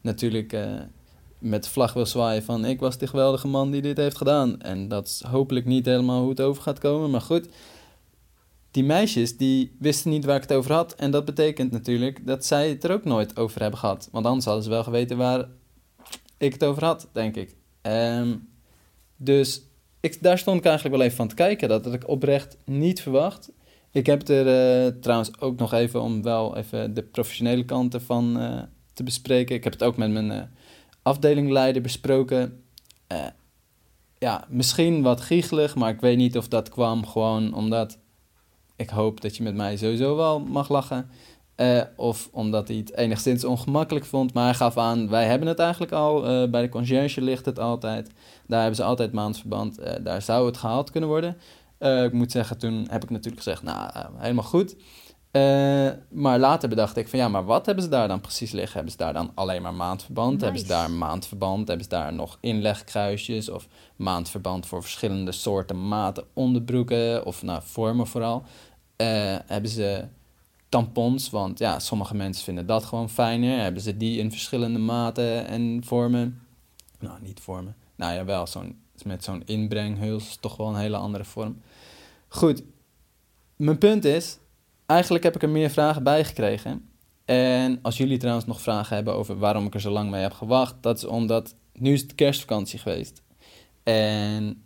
natuurlijk 0.00 0.56
met 1.42 1.68
vlag 1.68 1.92
wil 1.92 2.06
zwaaien 2.06 2.42
van 2.42 2.64
ik 2.64 2.80
was 2.80 2.98
de 2.98 3.06
geweldige 3.06 3.48
man 3.48 3.70
die 3.70 3.82
dit 3.82 3.96
heeft 3.96 4.16
gedaan. 4.16 4.60
En 4.60 4.88
dat 4.88 5.06
is 5.06 5.22
hopelijk 5.28 5.66
niet 5.66 5.86
helemaal 5.86 6.20
hoe 6.20 6.30
het 6.30 6.40
over 6.40 6.62
gaat 6.62 6.78
komen, 6.78 7.10
maar 7.10 7.20
goed. 7.20 7.48
Die 8.70 8.84
meisjes 8.84 9.36
die 9.36 9.76
wisten 9.78 10.10
niet 10.10 10.24
waar 10.24 10.36
ik 10.36 10.42
het 10.42 10.52
over 10.52 10.72
had. 10.72 10.94
En 10.94 11.10
dat 11.10 11.24
betekent 11.24 11.70
natuurlijk 11.70 12.26
dat 12.26 12.44
zij 12.44 12.68
het 12.68 12.84
er 12.84 12.92
ook 12.92 13.04
nooit 13.04 13.36
over 13.36 13.60
hebben 13.60 13.78
gehad. 13.78 14.08
Want 14.12 14.26
anders 14.26 14.44
hadden 14.44 14.64
ze 14.64 14.70
wel 14.70 14.84
geweten 14.84 15.16
waar 15.16 15.48
ik 16.38 16.52
het 16.52 16.64
over 16.64 16.84
had, 16.84 17.08
denk 17.12 17.36
ik. 17.36 17.56
Ehm, 17.80 18.34
dus 19.16 19.62
ik, 20.00 20.22
daar 20.22 20.38
stond 20.38 20.58
ik 20.58 20.64
eigenlijk 20.64 20.96
wel 20.96 21.04
even 21.04 21.16
van 21.16 21.28
te 21.28 21.34
kijken. 21.34 21.68
Dat 21.68 21.84
had 21.84 21.94
ik 21.94 22.08
oprecht 22.08 22.56
niet 22.64 23.02
verwacht. 23.02 23.50
Ik 23.90 24.06
heb 24.06 24.28
er 24.28 24.46
eh, 24.46 24.92
trouwens 25.00 25.40
ook 25.40 25.58
nog 25.58 25.72
even 25.72 26.00
om 26.00 26.22
wel 26.22 26.56
even 26.56 26.94
de 26.94 27.02
professionele 27.02 27.64
kant 27.64 27.94
ervan 27.94 28.40
eh, 28.40 28.62
te 28.92 29.02
bespreken. 29.02 29.56
Ik 29.56 29.64
heb 29.64 29.72
het 29.72 29.82
ook 29.82 29.96
met 29.96 30.10
mijn 30.10 30.30
eh, 30.30 30.42
afdelingleider 31.02 31.82
besproken. 31.82 32.62
Eh, 33.06 33.26
ja, 34.18 34.44
misschien 34.48 35.02
wat 35.02 35.20
giechelig, 35.20 35.74
maar 35.74 35.90
ik 35.90 36.00
weet 36.00 36.16
niet 36.16 36.36
of 36.36 36.48
dat 36.48 36.68
kwam 36.68 37.06
gewoon 37.06 37.54
omdat 37.54 37.98
ik 38.76 38.90
hoop 38.90 39.20
dat 39.20 39.36
je 39.36 39.42
met 39.42 39.54
mij 39.54 39.76
sowieso 39.76 40.16
wel 40.16 40.40
mag 40.40 40.68
lachen. 40.68 41.10
Eh, 41.54 41.82
of 41.96 42.28
omdat 42.32 42.68
hij 42.68 42.76
het 42.76 42.96
enigszins 42.96 43.44
ongemakkelijk 43.44 44.04
vond. 44.04 44.34
Maar 44.34 44.44
hij 44.44 44.54
gaf 44.54 44.76
aan, 44.76 45.08
wij 45.08 45.26
hebben 45.26 45.48
het 45.48 45.58
eigenlijk 45.58 45.92
al. 45.92 46.26
Eh, 46.26 46.50
bij 46.50 46.62
de 46.62 46.68
conciërge 46.68 47.20
ligt 47.20 47.44
het 47.44 47.58
altijd. 47.58 48.10
Daar 48.46 48.58
hebben 48.58 48.76
ze 48.76 48.84
altijd 48.84 49.12
maandverband. 49.12 49.78
Eh, 49.78 50.04
daar 50.04 50.22
zou 50.22 50.46
het 50.46 50.56
gehaald 50.56 50.90
kunnen 50.90 51.08
worden. 51.08 51.36
Ik 51.78 52.12
moet 52.12 52.32
zeggen, 52.32 52.58
toen 52.58 52.86
heb 52.90 53.02
ik 53.02 53.10
natuurlijk 53.10 53.42
gezegd, 53.42 53.62
nou, 53.62 53.90
helemaal 54.16 54.44
goed. 54.44 54.76
Eh, 55.32 55.90
maar 56.08 56.38
later 56.38 56.68
bedacht 56.68 56.96
ik 56.96 57.08
van, 57.08 57.18
ja, 57.18 57.28
maar 57.28 57.44
wat 57.44 57.66
hebben 57.66 57.84
ze 57.84 57.90
daar 57.90 58.08
dan 58.08 58.20
precies 58.20 58.50
liggen? 58.50 58.72
Hebben 58.72 58.92
ze 58.92 58.98
daar 58.98 59.12
dan 59.12 59.30
alleen 59.34 59.62
maar 59.62 59.74
maandverband? 59.74 60.40
Hebben 60.40 60.60
ze 60.60 60.66
daar 60.66 60.90
maandverband? 60.90 61.68
Hebben 61.68 61.84
ze 61.84 61.90
daar 61.90 62.12
nog 62.12 62.38
inlegkruisjes? 62.40 63.48
Of 63.48 63.68
maandverband 63.96 64.66
voor 64.66 64.82
verschillende 64.82 65.32
soorten 65.32 65.88
maten 65.88 66.24
onderbroeken? 66.32 67.26
Of 67.26 67.42
nou, 67.42 67.60
vormen 67.64 68.06
vooral. 68.06 68.42
Eh, 68.96 69.36
hebben 69.46 69.70
ze 69.70 70.04
tampons? 70.68 71.30
Want 71.30 71.58
ja, 71.58 71.78
sommige 71.78 72.14
mensen 72.14 72.44
vinden 72.44 72.66
dat 72.66 72.84
gewoon 72.84 73.10
fijner. 73.10 73.58
Hebben 73.58 73.82
ze 73.82 73.96
die 73.96 74.18
in 74.18 74.30
verschillende 74.30 74.78
maten 74.78 75.46
en 75.46 75.82
vormen? 75.84 76.40
Nou, 76.98 77.18
niet 77.22 77.40
vormen. 77.40 77.76
Nou 77.96 78.14
ja, 78.14 78.24
wel, 78.24 78.46
zo'n, 78.46 78.78
met 79.04 79.24
zo'n 79.24 79.42
inbrenghuls 79.44 80.36
toch 80.36 80.56
wel 80.56 80.68
een 80.68 80.76
hele 80.76 80.96
andere 80.96 81.24
vorm. 81.24 81.60
Goed, 82.28 82.62
mijn 83.56 83.78
punt 83.78 84.04
is, 84.04 84.38
eigenlijk 84.86 85.24
heb 85.24 85.34
ik 85.34 85.42
er 85.42 85.48
meer 85.48 85.70
vragen 85.70 86.02
bij 86.02 86.24
gekregen. 86.24 86.88
En 87.24 87.78
als 87.82 87.96
jullie 87.96 88.18
trouwens 88.18 88.46
nog 88.46 88.60
vragen 88.60 88.96
hebben 88.96 89.14
over 89.14 89.38
waarom 89.38 89.66
ik 89.66 89.74
er 89.74 89.80
zo 89.80 89.90
lang 89.90 90.10
mee 90.10 90.22
heb 90.22 90.32
gewacht, 90.32 90.74
dat 90.80 90.96
is 90.96 91.04
omdat 91.04 91.54
nu 91.72 91.92
is 91.92 92.00
het 92.00 92.14
kerstvakantie 92.14 92.78
geweest. 92.78 93.22
En 93.82 94.62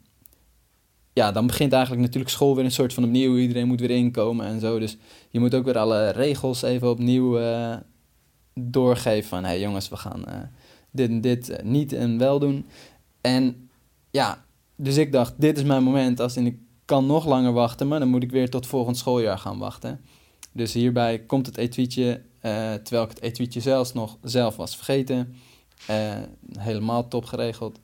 ja, 1.12 1.32
dan 1.32 1.46
begint 1.46 1.72
eigenlijk 1.72 2.02
natuurlijk 2.02 2.32
school 2.32 2.54
weer 2.54 2.64
een 2.64 2.70
soort 2.70 2.94
van 2.94 3.04
opnieuw. 3.04 3.36
Iedereen 3.36 3.66
moet 3.66 3.80
weer 3.80 3.90
inkomen 3.90 4.46
en 4.46 4.60
zo. 4.60 4.78
Dus 4.78 4.96
je 5.30 5.40
moet 5.40 5.54
ook 5.54 5.64
weer 5.64 5.78
alle 5.78 6.10
regels 6.10 6.62
even 6.62 6.90
opnieuw 6.90 7.38
eh, 7.38 7.76
doorgeven. 8.54 9.28
Van 9.28 9.42
hé 9.42 9.48
hey 9.48 9.60
jongens, 9.60 9.88
we 9.88 9.96
gaan 9.96 10.24
eh, 10.26 10.38
dit 10.90 11.08
en 11.08 11.20
dit 11.20 11.48
eh, 11.48 11.64
niet 11.64 11.92
en 11.92 12.18
wel 12.18 12.38
doen. 12.38 12.66
En 13.20 13.68
ja, 14.10 14.44
dus 14.76 14.96
ik 14.96 15.12
dacht, 15.12 15.34
dit 15.40 15.56
is 15.56 15.64
mijn 15.64 15.82
moment. 15.82 16.20
Als 16.20 16.36
in 16.36 16.46
ik 16.46 16.58
kan 16.86 17.06
nog 17.06 17.26
langer 17.26 17.52
wachten, 17.52 17.88
maar 17.88 17.98
dan 17.98 18.08
moet 18.08 18.22
ik 18.22 18.30
weer 18.30 18.50
tot 18.50 18.66
volgend 18.66 18.96
schooljaar 18.96 19.38
gaan 19.38 19.58
wachten. 19.58 20.00
Dus 20.52 20.72
hierbij 20.72 21.18
komt 21.18 21.46
het 21.46 21.56
etuietje, 21.56 22.20
eh, 22.40 22.74
terwijl 22.74 23.04
ik 23.04 23.10
het 23.10 23.20
etuietje 23.20 23.60
zelfs 23.60 23.92
nog 23.92 24.16
zelf 24.22 24.56
was 24.56 24.76
vergeten. 24.76 25.34
Eh, 25.86 26.14
helemaal 26.58 27.08
top 27.08 27.24
geregeld. 27.24 27.80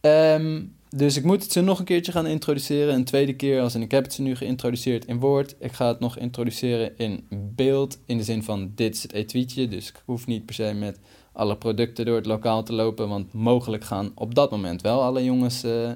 Ehm, 0.00 0.62
dus 0.88 1.16
ik 1.16 1.24
moet 1.24 1.42
het 1.42 1.52
ze 1.52 1.60
nog 1.60 1.78
een 1.78 1.84
keertje 1.84 2.12
gaan 2.12 2.26
introduceren. 2.26 2.94
Een 2.94 3.04
tweede 3.04 3.34
keer, 3.36 3.60
als 3.60 3.74
in 3.74 3.82
ik 3.82 3.90
heb 3.90 4.04
het 4.04 4.12
ze 4.12 4.22
nu 4.22 4.36
geïntroduceerd 4.36 5.04
in 5.04 5.18
woord. 5.18 5.54
Ik 5.58 5.72
ga 5.72 5.88
het 5.88 6.00
nog 6.00 6.18
introduceren 6.18 6.98
in 6.98 7.26
beeld. 7.30 7.98
In 8.06 8.16
de 8.16 8.24
zin 8.24 8.42
van, 8.42 8.72
dit 8.74 8.94
is 8.94 9.02
het 9.02 9.12
etuietje. 9.12 9.68
Dus 9.68 9.88
ik 9.88 10.02
hoef 10.04 10.26
niet 10.26 10.46
per 10.46 10.54
se 10.54 10.72
met 10.72 10.98
alle 11.32 11.56
producten 11.56 12.04
door 12.04 12.16
het 12.16 12.26
lokaal 12.26 12.62
te 12.62 12.72
lopen. 12.72 13.08
Want 13.08 13.32
mogelijk 13.32 13.84
gaan 13.84 14.12
op 14.14 14.34
dat 14.34 14.50
moment 14.50 14.82
wel 14.82 15.02
alle 15.02 15.24
jongens 15.24 15.62
eh, 15.62 15.90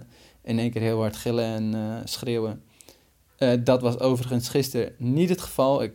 in 0.44 0.58
één 0.58 0.70
keer 0.70 0.82
heel 0.82 1.00
hard 1.00 1.16
gillen 1.16 1.44
en 1.44 1.74
eh, 1.74 1.96
schreeuwen. 2.04 2.62
Eh, 3.36 3.52
dat 3.64 3.82
was 3.82 3.98
overigens 3.98 4.48
gisteren 4.48 4.92
niet 4.98 5.28
het 5.28 5.40
geval. 5.40 5.82
Ik, 5.82 5.92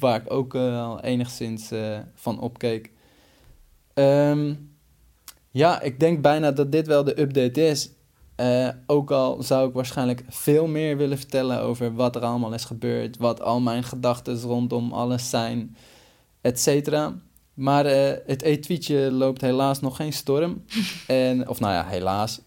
waar 0.00 0.20
ik 0.20 0.32
ook 0.32 0.54
eh, 0.54 0.86
al 0.86 1.00
enigszins 1.00 1.70
van 2.14 2.40
opkeek. 2.40 2.90
Ehm, 3.94 4.54
ja, 5.50 5.80
ik 5.80 6.00
denk 6.00 6.22
bijna 6.22 6.52
dat 6.52 6.72
dit 6.72 6.86
wel 6.86 7.04
de 7.04 7.20
update 7.20 7.66
is. 7.66 7.90
Ook 8.86 9.10
al 9.10 9.42
zou 9.42 9.68
ik 9.68 9.74
waarschijnlijk 9.74 10.24
veel 10.28 10.66
meer 10.66 10.96
willen 10.96 11.18
vertellen 11.18 11.60
over 11.60 11.94
wat 11.94 12.16
er 12.16 12.22
allemaal 12.22 12.54
is 12.54 12.64
gebeurd, 12.64 13.16
wat 13.16 13.40
al 13.40 13.60
mijn 13.60 13.82
gedachten 13.82 14.40
rondom 14.40 14.92
alles 14.92 15.30
zijn, 15.30 15.76
et 16.40 16.60
cetera. 16.60 17.20
Maar 17.60 17.86
eh, 17.86 18.18
het 18.26 18.42
etuietje 18.42 19.12
loopt 19.12 19.40
helaas 19.40 19.80
nog 19.80 19.96
geen 19.96 20.12
storm. 20.12 20.64
en, 21.06 21.48
of 21.48 21.60
nou 21.60 21.72
ja, 21.72 21.86
helaas. 21.86 22.40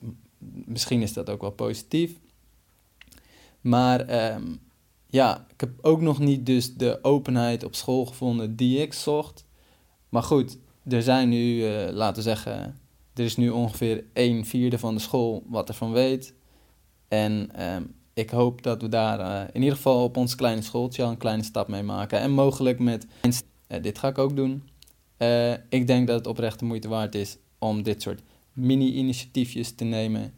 Misschien 0.65 1.01
is 1.01 1.13
dat 1.13 1.29
ook 1.29 1.41
wel 1.41 1.51
positief. 1.51 2.19
Maar 3.61 3.99
ehm, 3.99 4.43
ja, 5.07 5.45
ik 5.53 5.59
heb 5.59 5.69
ook 5.81 6.01
nog 6.01 6.19
niet 6.19 6.45
dus 6.45 6.73
de 6.73 6.99
openheid 7.01 7.63
op 7.63 7.75
school 7.75 8.05
gevonden 8.05 8.55
die 8.55 8.81
ik 8.81 8.93
zocht. 8.93 9.45
Maar 10.09 10.23
goed, 10.23 10.57
er 10.87 11.01
zijn 11.01 11.29
nu, 11.29 11.65
eh, 11.65 11.91
laten 11.91 12.15
we 12.15 12.29
zeggen, 12.29 12.79
er 13.13 13.23
is 13.23 13.35
nu 13.35 13.49
ongeveer 13.49 14.03
een 14.13 14.45
vierde 14.45 14.79
van 14.79 14.93
de 14.93 15.01
school 15.01 15.43
wat 15.47 15.67
ervan 15.67 15.91
weet. 15.91 16.33
En 17.07 17.49
ehm, 17.55 17.83
ik 18.13 18.29
hoop 18.29 18.61
dat 18.63 18.81
we 18.81 18.89
daar 18.89 19.19
eh, 19.19 19.47
in 19.53 19.61
ieder 19.61 19.75
geval 19.75 20.03
op 20.03 20.17
ons 20.17 20.35
kleine 20.35 20.61
schooltje 20.61 21.03
al 21.03 21.09
een 21.09 21.17
kleine 21.17 21.43
stap 21.43 21.67
mee 21.67 21.83
maken. 21.83 22.19
En 22.19 22.31
mogelijk 22.31 22.79
met, 22.79 23.07
eh, 23.67 23.81
dit 23.81 23.99
ga 23.99 24.07
ik 24.07 24.17
ook 24.17 24.35
doen. 24.35 24.63
Ik 25.69 25.87
denk 25.87 26.07
dat 26.07 26.17
het 26.17 26.27
oprecht 26.27 26.59
de 26.59 26.65
moeite 26.65 26.87
waard 26.87 27.15
is 27.15 27.37
om 27.59 27.83
dit 27.83 28.01
soort 28.01 28.21
mini-initiatiefjes 28.53 29.75
te 29.75 29.83
nemen. 29.83 30.33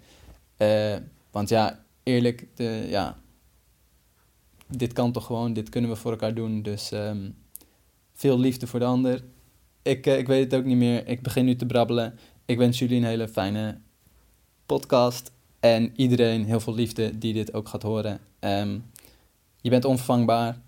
Eh, 0.58 0.96
want 1.32 1.50
ja, 1.50 1.86
eerlijk, 2.04 2.48
de, 2.56 2.86
ja, 2.90 3.18
dit 4.68 4.94
kan 4.94 5.12
toch 5.12 5.26
gewoon, 5.26 5.54
dit 5.54 5.70
kunnen 5.70 5.90
we 5.90 5.96
voor 5.96 6.12
elkaar 6.12 6.34
doen. 6.34 6.62
Dus 6.62 6.92
ehm, 6.92 7.30
veel 8.14 8.40
liefde 8.40 8.68
voor 8.68 8.80
de 8.80 8.86
ander. 8.86 9.24
Ik, 9.82 10.06
eh, 10.06 10.18
ik 10.18 10.28
weet 10.28 10.52
het 10.52 10.60
ook 10.60 10.66
niet 10.66 10.78
meer. 10.78 11.08
Ik 11.08 11.22
begin 11.22 11.46
nu 11.46 11.56
te 11.56 11.66
brabbelen. 11.66 12.20
Ik 12.46 12.58
wens 12.58 12.80
jullie 12.80 12.98
een 12.98 13.04
hele 13.04 13.28
fijne 13.28 13.80
podcast. 14.66 15.32
En 15.60 15.92
iedereen 15.96 16.46
heel 16.46 16.60
veel 16.60 16.74
liefde 16.74 17.18
die 17.18 17.34
dit 17.34 17.54
ook 17.54 17.68
gaat 17.68 17.82
horen. 17.82 18.20
Ehm, 18.40 18.80
je 19.62 19.70
bent 19.70 19.86
onvervangbaar. 19.86 20.62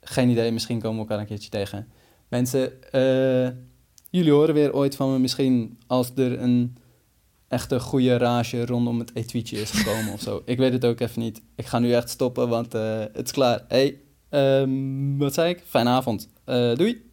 Geen 0.00 0.28
idee, 0.28 0.52
misschien 0.52 0.80
komen 0.80 0.96
we 0.96 1.02
elkaar 1.02 1.18
een 1.18 1.26
keertje 1.26 1.50
tegen. 1.50 1.88
Mensen, 2.28 2.92
eh, 2.92 3.48
jullie 4.12 4.32
horen 4.32 4.54
weer 4.54 4.74
ooit 4.74 4.96
van 4.96 5.12
me. 5.12 5.18
Misschien 5.18 5.78
als 5.86 6.10
er 6.16 6.40
een 6.40 6.76
echte 7.48 7.80
goede 7.80 8.16
rage 8.16 8.66
rondom 8.66 8.98
het 8.98 9.10
etuietje 9.14 9.60
is 9.60 9.70
gekomen 9.70 10.12
of 10.12 10.20
zo. 10.20 10.42
Ik 10.44 10.58
weet 10.58 10.72
het 10.72 10.84
ook 10.84 11.00
even 11.00 11.20
niet. 11.20 11.42
Ik 11.56 11.66
ga 11.66 11.78
nu 11.78 11.92
echt 11.94 12.08
stoppen, 12.10 12.48
want 12.48 12.74
eh, 12.74 12.98
het 13.12 13.26
is 13.26 13.32
klaar. 13.32 13.64
Hey, 13.68 13.98
ehm, 14.30 15.16
wat 15.16 15.34
zei 15.34 15.50
ik? 15.50 15.62
Fijne 15.68 15.90
avond. 15.90 16.28
Eh, 16.44 16.74
doei. 16.74 17.10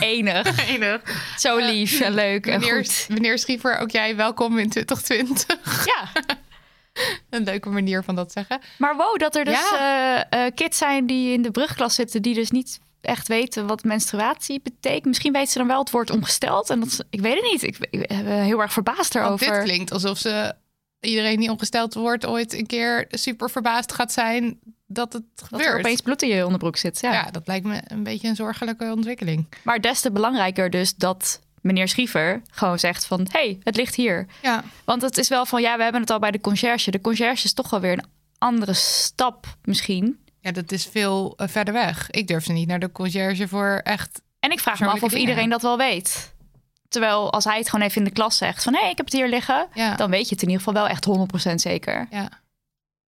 Enig. 0.00 0.68
Enig. 0.74 1.02
Zo 1.38 1.56
lief 1.58 2.00
en 2.00 2.14
leuk 2.14 2.46
en 2.46 2.60
Meneer, 2.60 2.74
goed. 2.84 3.06
meneer 3.08 3.38
Schiever, 3.38 3.78
ook 3.78 3.90
jij 3.90 4.16
welkom 4.16 4.58
in 4.58 4.68
2020. 4.70 5.46
Ja, 5.94 6.10
Een 7.30 7.44
leuke 7.44 7.68
manier 7.68 8.04
van 8.04 8.14
dat 8.14 8.32
zeggen. 8.32 8.60
maar 8.78 8.96
wow, 8.96 9.18
dat 9.18 9.36
er 9.36 9.44
dus 9.44 9.70
Ja. 9.70 10.26
eh, 10.30 10.46
eh, 10.46 10.54
kids 10.54 10.78
zijn 10.78 11.06
die 11.06 11.32
in 11.32 11.42
de 11.42 11.50
brugklas 11.50 11.94
zitten... 11.94 12.22
die 12.22 12.34
dus 12.34 12.50
niet 12.50 12.80
echt 13.02 13.28
weten 13.28 13.66
wat 13.66 13.84
menstruatie 13.84 14.60
betekent. 14.62 15.04
Misschien 15.04 15.32
weten 15.32 15.52
ze 15.52 15.58
dan 15.58 15.66
wel 15.66 15.78
het 15.78 15.90
woord 15.90 16.10
ongesteld. 16.10 16.70
En 16.70 16.80
dat, 16.80 16.88
is- 16.88 17.00
ik 17.10 17.20
weet 17.20 17.34
het 17.34 17.50
niet. 17.52 17.62
Ik, 17.62 17.76
ik 17.90 18.08
ben 18.08 18.42
heel 18.42 18.60
erg 18.60 18.72
verbaasd 18.72 19.14
Want 19.14 19.26
erover. 19.26 19.52
dit 19.54 19.62
klinkt 19.72 19.92
alsof 19.92 20.18
ze 20.18 20.54
iedereen 21.00 21.40
die 21.40 21.50
ongesteld 21.50 21.94
wordt 21.94 22.26
ooit 22.26 22.52
een 22.52 22.66
keer 22.66 23.04
super 23.10 23.50
verbaasd 23.50 23.92
gaat 23.92 24.12
zijn 24.12 24.58
dat 24.86 25.12
het 25.12 25.22
Dat 25.50 25.60
er 25.60 25.78
opeens 25.78 26.00
bloed 26.00 26.22
in 26.22 26.28
je 26.28 26.44
onderbroek 26.44 26.76
zit. 26.76 27.00
Ja. 27.00 27.12
ja. 27.12 27.30
dat 27.30 27.46
lijkt 27.46 27.66
me 27.66 27.80
een 27.86 28.02
beetje 28.02 28.28
een 28.28 28.36
zorgelijke 28.36 28.92
ontwikkeling. 28.92 29.46
Maar 29.62 29.80
des 29.80 30.00
te 30.00 30.10
belangrijker 30.12 30.70
dus 30.70 30.94
dat 30.94 31.40
meneer 31.60 31.88
Schiever 31.88 32.42
gewoon 32.50 32.78
zegt 32.78 33.06
van... 33.06 33.26
hey, 33.30 33.58
het 33.62 33.76
ligt 33.76 33.94
hier. 33.94 34.26
Ja, 34.42 34.64
Want 34.84 35.02
het 35.02 35.18
is 35.18 35.28
wel 35.28 35.46
van, 35.46 35.60
ja, 35.62 35.76
we 35.76 35.82
hebben 35.82 36.00
het 36.00 36.10
al 36.10 36.18
bij 36.18 36.30
de 36.30 36.40
conciërge. 36.40 36.90
De 36.90 37.00
conciërge 37.00 37.44
is 37.44 37.52
toch 37.52 37.70
wel 37.70 37.80
weer 37.80 37.92
een 37.92 38.04
andere 38.38 38.72
stap 38.74 39.56
misschien. 39.64 40.18
Ja 40.42 40.50
dat 40.52 40.72
is 40.72 40.86
veel 40.86 41.34
eh, 41.36 41.48
verder 41.48 41.74
weg. 41.74 42.10
Ik 42.10 42.26
durfde 42.26 42.52
niet 42.52 42.68
naar 42.68 42.80
de 42.80 42.92
conciërge 42.92 43.48
voor 43.48 43.80
echt... 43.84 44.22
En 44.40 44.50
ik 44.50 44.60
vraag 44.60 44.80
me 44.80 44.86
af 44.86 45.02
of 45.02 45.14
iedereen 45.14 45.48
dat 45.50 45.62
wel 45.62 45.76
weet. 45.76 46.34
Terwijl 46.88 47.32
als 47.32 47.44
hij 47.44 47.58
het 47.58 47.70
gewoon 47.70 47.86
even 47.86 47.98
in 47.98 48.04
de 48.04 48.12
klas 48.12 48.36
zegt 48.36 48.62
van... 48.62 48.74
hé, 48.74 48.80
hey, 48.80 48.90
ik 48.90 48.96
heb 48.96 49.06
het 49.06 49.14
hier 49.14 49.28
liggen. 49.28 49.66
Ja, 49.74 49.94
Dan 49.96 50.10
weet 50.10 50.28
je 50.28 50.34
het 50.34 50.42
in 50.42 50.48
ieder 50.48 50.64
geval 50.64 50.82
wel 50.82 50.90
echt 50.90 51.06
100% 51.50 51.54
zeker. 51.54 52.06
ja. 52.10 52.40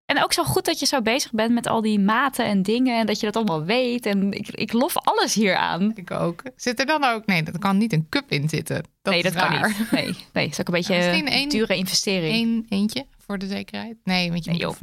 En 0.04 0.22
ook 0.22 0.32
zo 0.32 0.44
goed 0.44 0.64
dat 0.64 0.78
je 0.78 0.86
zo 0.86 1.02
bezig 1.02 1.30
bent 1.30 1.52
met 1.52 1.66
al 1.66 1.80
die 1.80 1.98
maten 1.98 2.44
en 2.44 2.62
dingen... 2.62 2.98
en 2.98 3.06
dat 3.06 3.20
je 3.20 3.26
dat 3.26 3.36
allemaal 3.36 3.64
weet. 3.64 4.06
En 4.06 4.32
ik, 4.32 4.48
ik 4.48 4.72
lof 4.72 4.96
alles 4.98 5.34
hier 5.34 5.56
aan. 5.56 5.92
ik 5.94 6.10
ook. 6.10 6.42
Zit 6.56 6.80
er 6.80 6.86
dan 6.86 7.04
ook... 7.04 7.26
Nee, 7.26 7.42
er 7.42 7.58
kan 7.58 7.78
niet 7.78 7.92
een 7.92 8.06
cup 8.08 8.30
in 8.30 8.48
zitten. 8.48 8.84
Dat 9.02 9.12
nee, 9.12 9.22
dat 9.22 9.34
kan 9.34 9.52
niet. 9.52 9.90
Nee, 9.90 10.16
nee, 10.32 10.48
is 10.48 10.60
ook 10.60 10.66
een 10.66 10.74
beetje 10.80 10.94
een 10.96 11.48
dure 11.48 11.76
investering. 11.76 12.34
Eén 12.34 12.66
eentje 12.68 13.06
voor 13.18 13.38
de 13.38 13.46
zekerheid? 13.46 13.96
Nee, 14.04 14.30
want 14.30 14.44
je 14.44 14.50
Nee, 14.50 14.66
moet. 14.66 14.78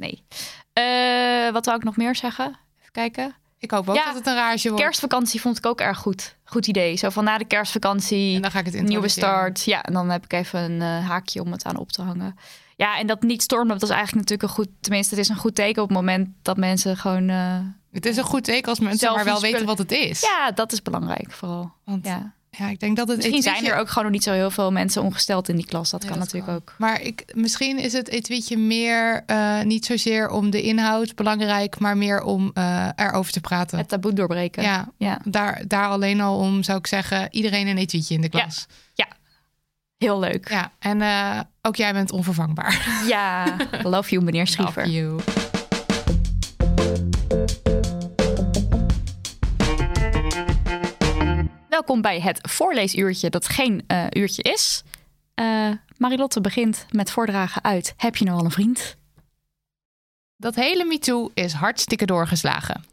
Nee. 0.00 0.24
Eh, 0.72 1.52
wat 1.52 1.64
wou 1.66 1.78
ik 1.78 1.84
nog 1.84 1.96
meer 1.96 2.16
zeggen? 2.16 2.46
Even 2.78 2.92
kijken. 2.92 3.34
Ik 3.58 3.70
hoop 3.70 3.88
ook 3.88 3.94
Ja, 3.96 4.04
dat 4.04 4.14
het 4.14 4.26
een 4.26 4.34
rage 4.34 4.68
wordt. 4.68 4.82
Kerstvakantie 4.82 5.40
vond 5.40 5.58
ik 5.58 5.66
ook 5.66 5.80
erg 5.80 5.98
goed. 5.98 6.36
Goed 6.44 6.66
idee. 6.66 6.96
Zo 6.96 7.08
van 7.10 7.24
na 7.24 7.38
de 7.38 7.44
kerstvakantie, 7.44 8.34
En 8.36 8.42
dan 8.42 8.50
ga 8.50 8.58
ik 8.58 8.64
het 8.64 8.82
nieuwe 8.82 9.08
start. 9.08 9.64
Ja, 9.64 9.82
en 9.82 9.92
dan 9.92 10.10
heb 10.10 10.24
ik 10.24 10.32
even 10.32 10.60
een 10.60 10.80
eh, 10.82 11.08
haakje 11.08 11.40
om 11.42 11.52
het 11.52 11.64
aan 11.64 11.76
op 11.76 11.92
te 11.92 12.02
hangen. 12.02 12.36
Ja, 12.76 12.98
en 12.98 13.06
dat 13.06 13.22
niet 13.22 13.42
stormen, 13.42 13.78
dat 13.78 13.82
is 13.82 13.94
eigenlijk 13.94 14.28
natuurlijk 14.28 14.48
een 14.48 14.64
goed... 14.64 14.68
Tenminste, 14.82 15.14
het 15.14 15.24
is 15.24 15.30
een 15.30 15.36
goed 15.36 15.54
teken 15.54 15.82
op 15.82 15.88
het 15.88 15.96
moment 15.98 16.28
dat 16.42 16.56
mensen 16.56 16.96
gewoon... 16.96 17.28
eh, 17.28 17.58
Het 17.92 18.06
is 18.06 18.16
een 18.16 18.24
goed 18.24 18.44
teken 18.44 18.68
als 18.68 18.80
mensen 18.80 19.12
maar 19.14 19.24
wel 19.24 19.40
weten 19.40 19.66
wat 19.66 19.78
het 19.78 19.92
is. 19.92 20.20
ja, 20.20 20.50
dat 20.50 20.72
is 20.72 20.82
belangrijk 20.82 21.32
vooral. 21.32 21.72
Want 21.84 22.06
ja. 22.06 22.34
Ja. 22.60 22.68
ik 22.68 22.80
denk 22.80 22.96
dat 22.96 23.08
het 23.08 23.16
Misschien 23.16 23.42
zijn 23.42 23.54
etuietje- 23.54 23.76
er 23.76 23.82
ook 23.82 23.88
gewoon 23.88 24.04
nog 24.04 24.12
niet 24.12 24.22
zo 24.22 24.32
heel 24.32 24.50
veel 24.50 24.72
mensen 24.72 25.02
ongesteld 25.02 25.48
in 25.48 25.56
die 25.56 25.66
klas. 25.66 25.90
Dat 25.90 26.02
Ja, 26.02 26.08
kan 26.08 26.18
dat 26.18 26.26
natuurlijk 26.32 26.52
kan. 26.64 26.74
ook. 26.74 26.78
Maar 26.78 27.00
ik, 27.02 27.24
misschien 27.34 27.78
is 27.78 27.92
het 27.92 28.08
etuietje 28.08 28.56
meer 28.58 29.22
eh, 29.26 29.60
niet 29.62 29.84
zozeer 29.86 30.28
om 30.28 30.50
de 30.50 30.62
inhoud 30.62 31.14
belangrijk, 31.14 31.78
maar 31.78 31.96
meer 31.96 32.22
om 32.22 32.50
eh, 32.54 32.88
erover 32.96 33.32
te 33.32 33.40
praten. 33.40 33.78
Het 33.78 33.88
taboe 33.88 34.12
doorbreken. 34.12 34.62
ja, 34.62 34.88
ja. 34.96 35.18
daar, 35.24 35.62
daar 35.66 35.86
alleen 35.88 36.20
al 36.20 36.38
om 36.38 36.62
zou 36.62 36.78
ik 36.78 36.86
zeggen, 36.86 37.28
iedereen 37.30 37.66
een 37.66 37.78
etuietje 37.78 38.14
in 38.14 38.20
de 38.20 38.28
klas. 38.28 38.66
Heel 39.98 40.18
leuk. 40.18 40.48
Ja, 40.50 40.72
en 40.78 41.02
eh, 41.02 41.40
ook 41.62 41.76
jij 41.76 41.92
bent 41.92 42.12
onvervangbaar. 42.12 43.02
Ja, 43.06 43.56
love 43.82 44.10
you 44.10 44.24
meneer 44.24 44.46
Schiever. 44.46 44.82
Love 44.86 44.92
you. 44.96 45.20
Welkom 51.80 52.00
bij 52.00 52.20
het 52.20 52.38
voorleesuurtje 52.50 53.30
dat 53.30 53.48
geen 53.48 53.84
eh, 53.86 54.06
uurtje 54.10 54.42
is. 54.42 54.82
Eh, 55.34 55.70
Marilotte 55.96 56.40
begint 56.40 56.86
met 56.90 57.10
voordragen 57.10 57.64
uit 57.64 57.94
Heb 57.96 58.16
je 58.16 58.24
nou 58.24 58.38
al 58.38 58.44
een 58.44 58.50
vriend? 58.50 58.96
Dat 60.36 60.54
hele 60.54 60.84
MeToo 60.84 61.30
is 61.34 61.52
hartstikke 61.52 62.06
doorgeslagen. 62.06 62.84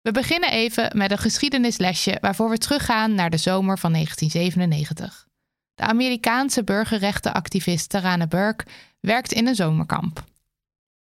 We 0.00 0.12
beginnen 0.12 0.50
even 0.50 0.90
met 0.96 1.10
een 1.10 1.18
geschiedenislesje 1.18 2.18
waarvoor 2.20 2.50
we 2.50 2.58
teruggaan 2.58 3.14
naar 3.14 3.30
de 3.30 3.36
zomer 3.36 3.78
van 3.78 3.92
1997. 3.92 5.26
De 5.74 5.82
Amerikaanse 5.82 6.64
burgerrechtenactivist 6.64 7.88
Tarana 7.88 8.26
Burke 8.26 8.64
werkt 9.00 9.32
in 9.32 9.46
een 9.46 9.54
zomerkamp. 9.54 10.24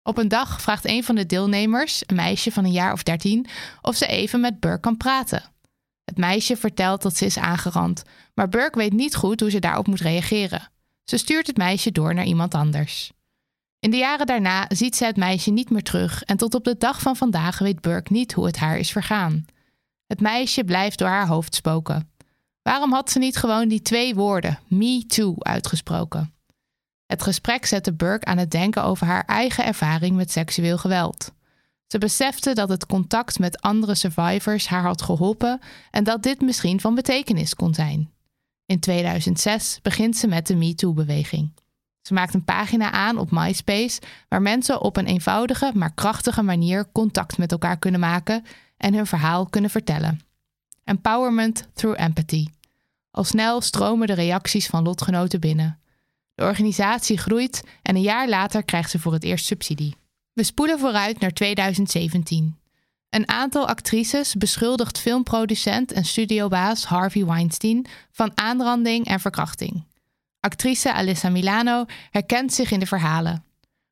Op 0.02 0.18
een 0.18 0.28
dag 0.28 0.60
vraagt 0.60 0.84
een 0.84 1.04
van 1.04 1.14
de 1.14 1.26
deelnemers, 1.26 2.02
een 2.06 2.16
meisje 2.16 2.52
van 2.52 2.64
een 2.64 2.72
jaar 2.72 2.92
of 2.92 3.02
dertien, 3.02 3.46
of 3.82 3.96
ze 3.96 4.06
even 4.06 4.40
met 4.40 4.60
Burke 4.60 4.80
kan 4.80 4.96
praten. 4.96 5.54
Het 6.06 6.18
meisje 6.18 6.56
vertelt 6.56 7.02
dat 7.02 7.16
ze 7.16 7.24
is 7.24 7.38
aangerand, 7.38 8.02
maar 8.34 8.48
Burke 8.48 8.78
weet 8.78 8.92
niet 8.92 9.14
goed 9.14 9.40
hoe 9.40 9.50
ze 9.50 9.58
daarop 9.58 9.86
moet 9.86 10.00
reageren. 10.00 10.70
Ze 11.04 11.16
stuurt 11.16 11.46
het 11.46 11.56
meisje 11.56 11.92
door 11.92 12.14
naar 12.14 12.24
iemand 12.24 12.54
anders. 12.54 13.12
In 13.80 13.90
de 13.90 13.96
jaren 13.96 14.26
daarna 14.26 14.66
ziet 14.68 14.96
ze 14.96 15.04
het 15.04 15.16
meisje 15.16 15.50
niet 15.50 15.70
meer 15.70 15.82
terug 15.82 16.22
en 16.22 16.36
tot 16.36 16.54
op 16.54 16.64
de 16.64 16.76
dag 16.78 17.00
van 17.00 17.16
vandaag 17.16 17.58
weet 17.58 17.80
Burke 17.80 18.12
niet 18.12 18.32
hoe 18.32 18.46
het 18.46 18.56
haar 18.56 18.78
is 18.78 18.90
vergaan. 18.90 19.44
Het 20.06 20.20
meisje 20.20 20.64
blijft 20.64 20.98
door 20.98 21.08
haar 21.08 21.26
hoofd 21.26 21.54
spoken. 21.54 22.10
Waarom 22.62 22.92
had 22.92 23.10
ze 23.10 23.18
niet 23.18 23.36
gewoon 23.36 23.68
die 23.68 23.82
twee 23.82 24.14
woorden, 24.14 24.58
me 24.68 25.04
too, 25.06 25.34
uitgesproken? 25.38 26.34
Het 27.06 27.22
gesprek 27.22 27.66
zette 27.66 27.92
Burke 27.92 28.24
aan 28.24 28.38
het 28.38 28.50
denken 28.50 28.84
over 28.84 29.06
haar 29.06 29.24
eigen 29.24 29.64
ervaring 29.64 30.16
met 30.16 30.30
seksueel 30.30 30.78
geweld. 30.78 31.32
Ze 31.86 31.98
besefte 31.98 32.54
dat 32.54 32.68
het 32.68 32.86
contact 32.86 33.38
met 33.38 33.60
andere 33.60 33.94
survivors 33.94 34.66
haar 34.66 34.82
had 34.82 35.02
geholpen 35.02 35.60
en 35.90 36.04
dat 36.04 36.22
dit 36.22 36.40
misschien 36.40 36.80
van 36.80 36.94
betekenis 36.94 37.54
kon 37.54 37.74
zijn. 37.74 38.10
In 38.66 38.80
2006 38.80 39.78
begint 39.82 40.16
ze 40.16 40.26
met 40.26 40.46
de 40.46 40.54
MeToo-beweging. 40.54 41.52
Ze 42.02 42.14
maakt 42.14 42.34
een 42.34 42.44
pagina 42.44 42.90
aan 42.90 43.18
op 43.18 43.30
MySpace 43.30 44.00
waar 44.28 44.42
mensen 44.42 44.80
op 44.80 44.96
een 44.96 45.06
eenvoudige 45.06 45.70
maar 45.74 45.94
krachtige 45.94 46.42
manier 46.42 46.92
contact 46.92 47.38
met 47.38 47.52
elkaar 47.52 47.78
kunnen 47.78 48.00
maken 48.00 48.44
en 48.76 48.94
hun 48.94 49.06
verhaal 49.06 49.46
kunnen 49.46 49.70
vertellen. 49.70 50.20
Empowerment 50.84 51.68
through 51.74 52.00
empathy. 52.00 52.46
Al 53.10 53.24
snel 53.24 53.60
stromen 53.60 54.06
de 54.06 54.12
reacties 54.12 54.66
van 54.66 54.82
lotgenoten 54.82 55.40
binnen. 55.40 55.80
De 56.34 56.44
organisatie 56.44 57.18
groeit 57.18 57.62
en 57.82 57.96
een 57.96 58.02
jaar 58.02 58.28
later 58.28 58.64
krijgt 58.64 58.90
ze 58.90 58.98
voor 58.98 59.12
het 59.12 59.24
eerst 59.24 59.46
subsidie. 59.46 59.96
We 60.36 60.42
spoelen 60.42 60.78
vooruit 60.78 61.20
naar 61.20 61.30
2017. 61.30 62.58
Een 63.10 63.28
aantal 63.28 63.68
actrices 63.68 64.34
beschuldigt 64.34 64.98
filmproducent 64.98 65.92
en 65.92 66.04
studiobaas 66.04 66.84
Harvey 66.84 67.24
Weinstein 67.24 67.86
van 68.12 68.32
aanranding 68.34 69.06
en 69.06 69.20
verkrachting. 69.20 69.84
Actrice 70.40 70.92
Alyssa 70.92 71.28
Milano 71.28 71.84
herkent 72.10 72.52
zich 72.52 72.70
in 72.70 72.78
de 72.78 72.86
verhalen. 72.86 73.44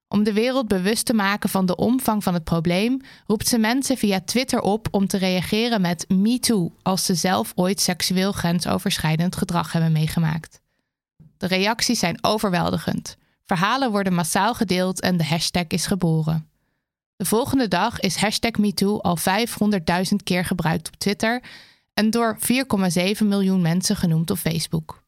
Om 0.09 0.23
de 0.23 0.33
wereld 0.33 0.69
bewust 0.69 1.07
te 1.07 1.15
maken 1.15 1.49
van 1.49 1.67
de 1.67 1.77
omvang 1.77 2.23
van 2.23 2.35
het 2.35 2.45
probleem, 2.45 3.01
roept 3.27 3.49
ze 3.49 3.59
mensen 3.59 3.97
via 3.97 4.21
Twitter 4.21 4.61
op 4.61 4.89
om 4.91 5.07
te 5.07 5.17
reageren 5.17 5.81
met 5.81 6.05
MeToo 6.09 6.73
als 6.83 7.05
ze 7.05 7.15
zelf 7.15 7.53
ooit 7.55 7.81
seksueel 7.81 8.33
grensoverschrijdend 8.33 9.37
gedrag 9.37 9.73
hebben 9.73 9.93
meegemaakt. 9.93 10.61
De 11.37 11.47
reacties 11.47 11.99
zijn 11.99 12.25
overweldigend. 12.25 13.17
Verhalen 13.47 13.91
worden 13.91 14.15
massaal 14.15 14.55
gedeeld 14.55 15.01
en 15.01 15.17
de 15.17 15.25
hashtag 15.25 15.67
is 15.67 15.87
geboren. 15.87 16.49
De 17.17 17.25
volgende 17.25 17.69
dag 17.69 18.01
is 18.01 18.17
hashtag 18.17 18.51
MeToo 18.51 18.99
al 18.99 19.19
500.000 19.19 20.15
keer 20.25 20.45
gebruikt 20.45 20.87
op 20.87 20.97
Twitter 20.97 21.43
en 21.95 22.11
door 22.11 22.39
4,7 22.39 23.25
miljoen 23.25 23.63
mensen 23.63 23.97
genoemd 23.97 24.31
op 24.31 24.39
Facebook. 24.39 25.03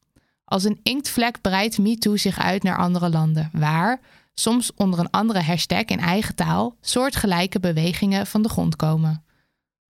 Als 0.44 0.64
een 0.64 0.81
inktvlek 0.83 1.40
breidt 1.40 1.79
MeToo 1.79 2.16
zich 2.16 2.38
uit 2.38 2.62
naar 2.62 2.77
andere 2.77 3.09
landen, 3.11 3.51
waar, 3.53 4.01
soms 4.35 4.75
onder 4.75 4.99
een 4.99 5.11
andere 5.11 5.42
hashtag 5.42 5.85
in 5.85 6.01
eigen 6.01 6.35
taal, 6.35 6.77
soortgelijke 6.81 7.61
bewegingen 7.61 8.27
van 8.27 8.42
de 8.42 8.49
grond 8.49 8.77
komen. 8.77 9.25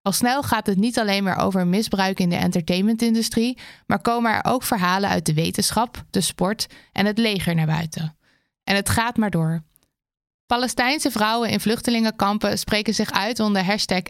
Al 0.02 0.12
snel 0.12 0.42
gaat 0.42 0.66
het 0.66 0.78
niet 0.78 0.98
alleen 0.98 1.24
meer 1.24 1.36
over 1.36 1.66
misbruik 1.66 2.20
in 2.20 2.28
de 2.28 2.36
entertainmentindustrie, 2.36 3.58
maar 3.86 4.00
komen 4.00 4.32
er 4.32 4.44
ook 4.44 4.62
verhalen 4.62 5.10
uit 5.10 5.26
de 5.26 5.34
wetenschap, 5.34 6.04
de 6.10 6.20
sport 6.20 6.66
en 6.92 7.06
het 7.06 7.18
leger 7.18 7.54
naar 7.54 7.66
buiten. 7.66 8.16
En 8.68 8.74
het 8.74 8.88
gaat 8.88 9.16
maar 9.16 9.30
door. 9.30 9.62
Palestijnse 10.46 11.10
vrouwen 11.10 11.50
in 11.50 11.60
vluchtelingenkampen 11.60 12.58
spreken 12.58 12.94
zich 12.94 13.12
uit 13.12 13.40
onder 13.40 13.64
hashtag. 13.64 14.02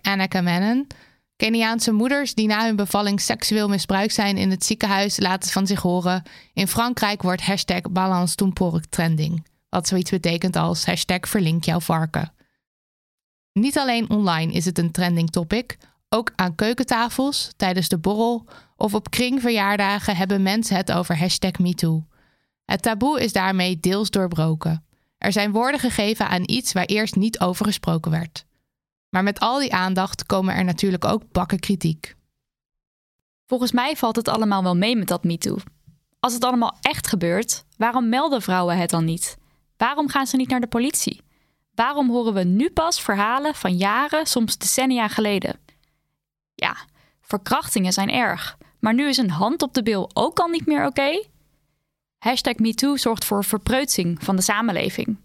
Keniaanse 1.36 1.92
moeders 1.92 2.34
die 2.34 2.46
na 2.46 2.64
hun 2.64 2.76
bevalling 2.76 3.20
seksueel 3.20 3.68
misbruikt 3.68 4.14
zijn 4.14 4.36
in 4.36 4.50
het 4.50 4.64
ziekenhuis 4.64 5.18
laten 5.18 5.50
van 5.50 5.66
zich 5.66 5.80
horen. 5.80 6.22
In 6.52 6.68
Frankrijk 6.68 7.22
wordt 7.22 7.42
hashtag 7.42 7.80
balance 7.80 8.36
trending. 8.88 9.46
Wat 9.68 9.88
zoiets 9.88 10.10
betekent 10.10 10.56
als 10.56 10.86
hashtag 10.86 11.20
verlink 11.28 11.64
jouw 11.64 11.80
varken. 11.80 12.32
Niet 13.52 13.78
alleen 13.78 14.10
online 14.10 14.52
is 14.52 14.64
het 14.64 14.78
een 14.78 14.90
trending 14.90 15.30
topic. 15.30 15.78
Ook 16.08 16.32
aan 16.36 16.54
keukentafels, 16.54 17.52
tijdens 17.56 17.88
de 17.88 17.98
borrel 17.98 18.44
of 18.76 18.94
op 18.94 19.10
kringverjaardagen 19.10 20.16
hebben 20.16 20.42
mensen 20.42 20.76
het 20.76 20.92
over 20.92 21.18
hashtag 21.18 21.58
MeToo. 21.58 22.04
Het 22.66 22.82
taboe 22.82 23.20
is 23.20 23.32
daarmee 23.32 23.80
deels 23.80 24.10
doorbroken. 24.10 24.84
Er 25.18 25.32
zijn 25.32 25.52
woorden 25.52 25.80
gegeven 25.80 26.28
aan 26.28 26.42
iets 26.46 26.72
waar 26.72 26.84
eerst 26.84 27.16
niet 27.16 27.40
over 27.40 27.64
gesproken 27.64 28.10
werd. 28.10 28.44
Maar 29.08 29.22
met 29.22 29.40
al 29.40 29.58
die 29.58 29.74
aandacht 29.74 30.26
komen 30.26 30.54
er 30.54 30.64
natuurlijk 30.64 31.04
ook 31.04 31.32
bakken 31.32 31.58
kritiek. 31.58 32.14
Volgens 33.46 33.72
mij 33.72 33.96
valt 33.96 34.16
het 34.16 34.28
allemaal 34.28 34.62
wel 34.62 34.76
mee 34.76 34.96
met 34.96 35.08
dat 35.08 35.24
MeToo. 35.24 35.56
Als 36.20 36.34
het 36.34 36.44
allemaal 36.44 36.76
echt 36.80 37.06
gebeurt, 37.06 37.64
waarom 37.76 38.08
melden 38.08 38.42
vrouwen 38.42 38.78
het 38.78 38.90
dan 38.90 39.04
niet? 39.04 39.36
Waarom 39.76 40.08
gaan 40.08 40.26
ze 40.26 40.36
niet 40.36 40.48
naar 40.48 40.60
de 40.60 40.66
politie? 40.66 41.20
Waarom 41.74 42.10
horen 42.10 42.34
we 42.34 42.44
nu 42.44 42.70
pas 42.70 43.00
verhalen 43.00 43.54
van 43.54 43.76
jaren, 43.76 44.26
soms 44.26 44.58
decennia 44.58 45.08
geleden? 45.08 45.58
Ja, 46.54 46.76
verkrachtingen 47.20 47.92
zijn 47.92 48.10
erg, 48.10 48.58
maar 48.80 48.94
nu 48.94 49.08
is 49.08 49.16
een 49.16 49.30
hand 49.30 49.62
op 49.62 49.74
de 49.74 49.82
bil 49.82 50.10
ook 50.14 50.38
al 50.38 50.48
niet 50.48 50.66
meer 50.66 50.86
oké? 50.86 51.22
Hashtag 52.26 52.56
MeToo 52.56 52.96
zorgt 52.96 53.24
voor 53.24 53.44
verpreutsing 53.44 54.24
van 54.24 54.36
de 54.36 54.42
samenleving. 54.42 55.16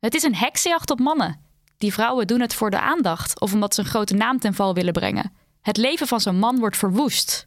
Het 0.00 0.14
is 0.14 0.22
een 0.22 0.34
heksenjacht 0.34 0.90
op 0.90 0.98
mannen. 0.98 1.40
Die 1.78 1.92
vrouwen 1.92 2.26
doen 2.26 2.40
het 2.40 2.54
voor 2.54 2.70
de 2.70 2.80
aandacht 2.80 3.40
of 3.40 3.52
omdat 3.52 3.74
ze 3.74 3.80
een 3.80 3.86
grote 3.86 4.14
naam 4.14 4.38
ten 4.38 4.54
val 4.54 4.74
willen 4.74 4.92
brengen. 4.92 5.32
Het 5.60 5.76
leven 5.76 6.06
van 6.06 6.20
zo'n 6.20 6.38
man 6.38 6.58
wordt 6.58 6.76
verwoest. 6.76 7.46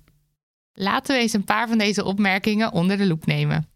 Laten 0.74 1.16
we 1.16 1.22
eens 1.22 1.34
een 1.34 1.44
paar 1.44 1.68
van 1.68 1.78
deze 1.78 2.04
opmerkingen 2.04 2.72
onder 2.72 2.98
de 2.98 3.08
loep 3.08 3.26
nemen. 3.26 3.70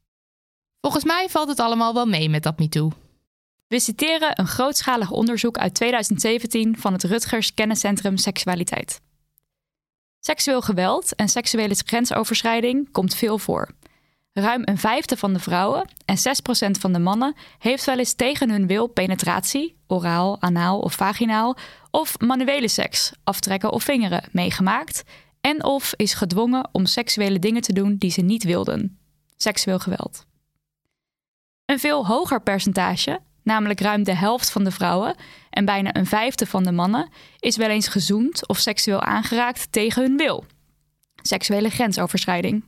Volgens 0.81 1.03
mij 1.03 1.29
valt 1.29 1.49
het 1.49 1.59
allemaal 1.59 1.93
wel 1.93 2.05
mee 2.05 2.29
met 2.29 2.43
dat 2.43 2.59
MeToo. 2.59 2.91
We 3.67 3.79
citeren 3.79 4.39
een 4.39 4.47
grootschalig 4.47 5.11
onderzoek 5.11 5.57
uit 5.57 5.73
2017 5.73 6.77
van 6.77 6.93
het 6.93 7.03
Rutgers 7.03 7.53
Kenniscentrum 7.53 8.17
Seksualiteit. 8.17 9.01
Seksueel 10.19 10.61
geweld 10.61 11.15
en 11.15 11.29
seksuele 11.29 11.75
grensoverschrijding 11.85 12.91
komt 12.91 13.15
veel 13.15 13.37
voor. 13.37 13.69
Ruim 14.33 14.61
een 14.65 14.77
vijfde 14.77 15.17
van 15.17 15.33
de 15.33 15.39
vrouwen 15.39 15.89
en 16.05 16.17
6% 16.17 16.21
van 16.79 16.93
de 16.93 16.99
mannen 16.99 17.35
heeft 17.57 17.85
wel 17.85 17.97
eens 17.97 18.13
tegen 18.13 18.49
hun 18.49 18.67
wil 18.67 18.87
penetratie, 18.87 19.77
oraal, 19.87 20.41
anaal 20.41 20.79
of 20.79 20.93
vaginaal, 20.93 21.57
of 21.89 22.19
manuele 22.19 22.67
seks, 22.67 23.11
aftrekken 23.23 23.71
of 23.71 23.83
vingeren, 23.83 24.23
meegemaakt 24.31 25.03
en 25.41 25.63
of 25.63 25.93
is 25.95 26.13
gedwongen 26.13 26.69
om 26.71 26.85
seksuele 26.85 27.39
dingen 27.39 27.61
te 27.61 27.73
doen 27.73 27.95
die 27.95 28.11
ze 28.11 28.21
niet 28.21 28.43
wilden. 28.43 28.99
Seksueel 29.37 29.79
geweld. 29.79 30.25
Een 31.65 31.79
veel 31.79 32.05
hoger 32.05 32.41
percentage, 32.41 33.19
namelijk 33.43 33.79
ruim 33.79 34.03
de 34.03 34.15
helft 34.15 34.51
van 34.51 34.63
de 34.63 34.71
vrouwen 34.71 35.15
en 35.49 35.65
bijna 35.65 35.95
een 35.95 36.05
vijfde 36.05 36.45
van 36.45 36.63
de 36.63 36.71
mannen, 36.71 37.09
is 37.39 37.57
wel 37.57 37.69
eens 37.69 37.87
gezoend 37.87 38.47
of 38.47 38.57
seksueel 38.57 39.01
aangeraakt 39.01 39.71
tegen 39.71 40.01
hun 40.01 40.17
wil. 40.17 40.45
Seksuele 41.21 41.69
grensoverschrijding. 41.69 42.63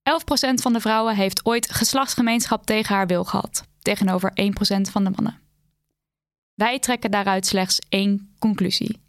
11% 0.00 0.54
van 0.54 0.72
de 0.72 0.80
vrouwen 0.80 1.14
heeft 1.14 1.44
ooit 1.44 1.72
geslachtsgemeenschap 1.72 2.66
tegen 2.66 2.94
haar 2.94 3.06
wil 3.06 3.24
gehad, 3.24 3.64
tegenover 3.82 4.32
1% 4.32 4.80
van 4.80 5.04
de 5.04 5.10
mannen. 5.10 5.40
Wij 6.54 6.78
trekken 6.78 7.10
daaruit 7.10 7.46
slechts 7.46 7.78
één 7.88 8.34
conclusie: 8.38 9.00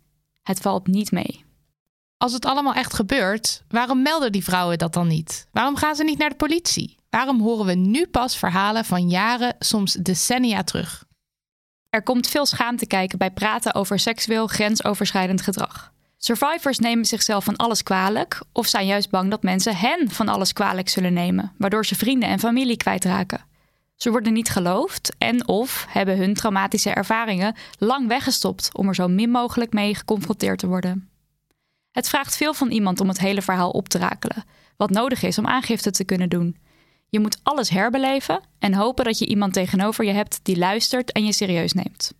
het 0.44 0.60
valt 0.60 0.88
niet 0.88 1.12
mee. 1.12 1.46
Als 2.18 2.34
het 2.34 2.46
allemaal 2.46 2.74
echt 2.74 2.94
gebeurt, 2.94 3.64
waarom 3.68 4.02
melden 4.02 4.32
die 4.32 4.44
vrouwen 4.44 4.78
dat 4.78 4.94
dan 4.94 5.08
niet? 5.08 5.48
Waarom 5.52 5.76
gaan 5.76 5.96
ze 5.96 6.04
niet 6.04 6.18
naar 6.18 6.30
de 6.30 6.36
politie? 6.36 6.96
Waarom 7.10 7.42
horen 7.42 7.66
we 7.66 7.74
nu 7.74 8.08
pas 8.08 8.38
verhalen 8.38 8.86
van 8.86 9.10
jaren, 9.10 9.56
soms 9.60 9.94
decennia 9.94 10.64
terug? 10.64 11.06
Er 11.90 12.04
komt 12.04 12.28
veel 12.28 12.46
schaamte 12.46 12.86
kijken 12.86 13.18
bij 13.18 13.32
praten 13.32 13.76
over 13.76 14.00
seksueel 14.00 14.48
grensoverschrijdend 14.48 15.42
gedrag. 15.42 15.92
Survivors 16.24 16.80
nemen 16.80 17.06
zichzelf 17.06 17.44
van 17.44 17.56
alles 17.56 17.84
kwalijk 17.84 18.42
of 18.52 18.68
zijn 18.68 18.86
juist 18.86 19.10
bang 19.10 19.30
dat 19.30 19.44
mensen 19.44 19.76
hen 19.76 20.10
van 20.10 20.28
alles 20.28 20.54
kwalijk 20.54 20.90
zullen 20.90 21.14
nemen, 21.14 21.52
waardoor 21.58 21.86
ze 21.86 21.96
vrienden 21.96 22.30
en 22.30 22.40
familie 22.40 22.78
kwijtraken. 22.78 23.46
Ze 23.96 24.12
worden 24.12 24.34
niet 24.34 24.50
geloofd 24.50 25.16
en 25.18 25.48
of 25.48 25.86
hebben 25.90 26.18
hun 26.18 26.34
traumatische 26.34 26.90
ervaringen 26.90 27.56
lang 27.78 28.08
weggestopt 28.08 28.70
om 28.78 28.88
er 28.88 28.96
zo 28.96 29.08
min 29.08 29.30
mogelijk 29.30 29.74
mee 29.74 29.96
geconfronteerd 29.96 30.60
te 30.60 30.68
worden. 30.68 31.10
Het 31.92 32.10
vraagt 32.10 32.38
veel 32.38 32.54
van 32.54 32.72
iemand 32.72 33.00
om 33.00 33.08
het 33.08 33.20
hele 33.20 33.42
verhaal 33.42 33.70
op 33.70 33.90
te 33.90 33.98
rakelen, 33.98 34.44
wat 34.78 34.90
nodig 34.90 35.24
is 35.24 35.38
om 35.38 35.48
aangifte 35.48 35.92
te 35.92 36.04
kunnen 36.04 36.30
doen. 36.30 36.58
Je 37.10 37.20
moet 37.20 37.40
alles 37.44 37.70
herbeleven 37.70 38.42
en 38.60 38.74
hopen 38.74 39.06
dat 39.06 39.20
je 39.20 39.26
iemand 39.26 39.54
tegenover 39.54 40.06
je 40.06 40.14
hebt 40.14 40.40
die 40.44 40.58
luistert 40.58 41.12
en 41.12 41.26
je 41.26 41.34
serieus 41.34 41.74
neemt. 41.74 42.14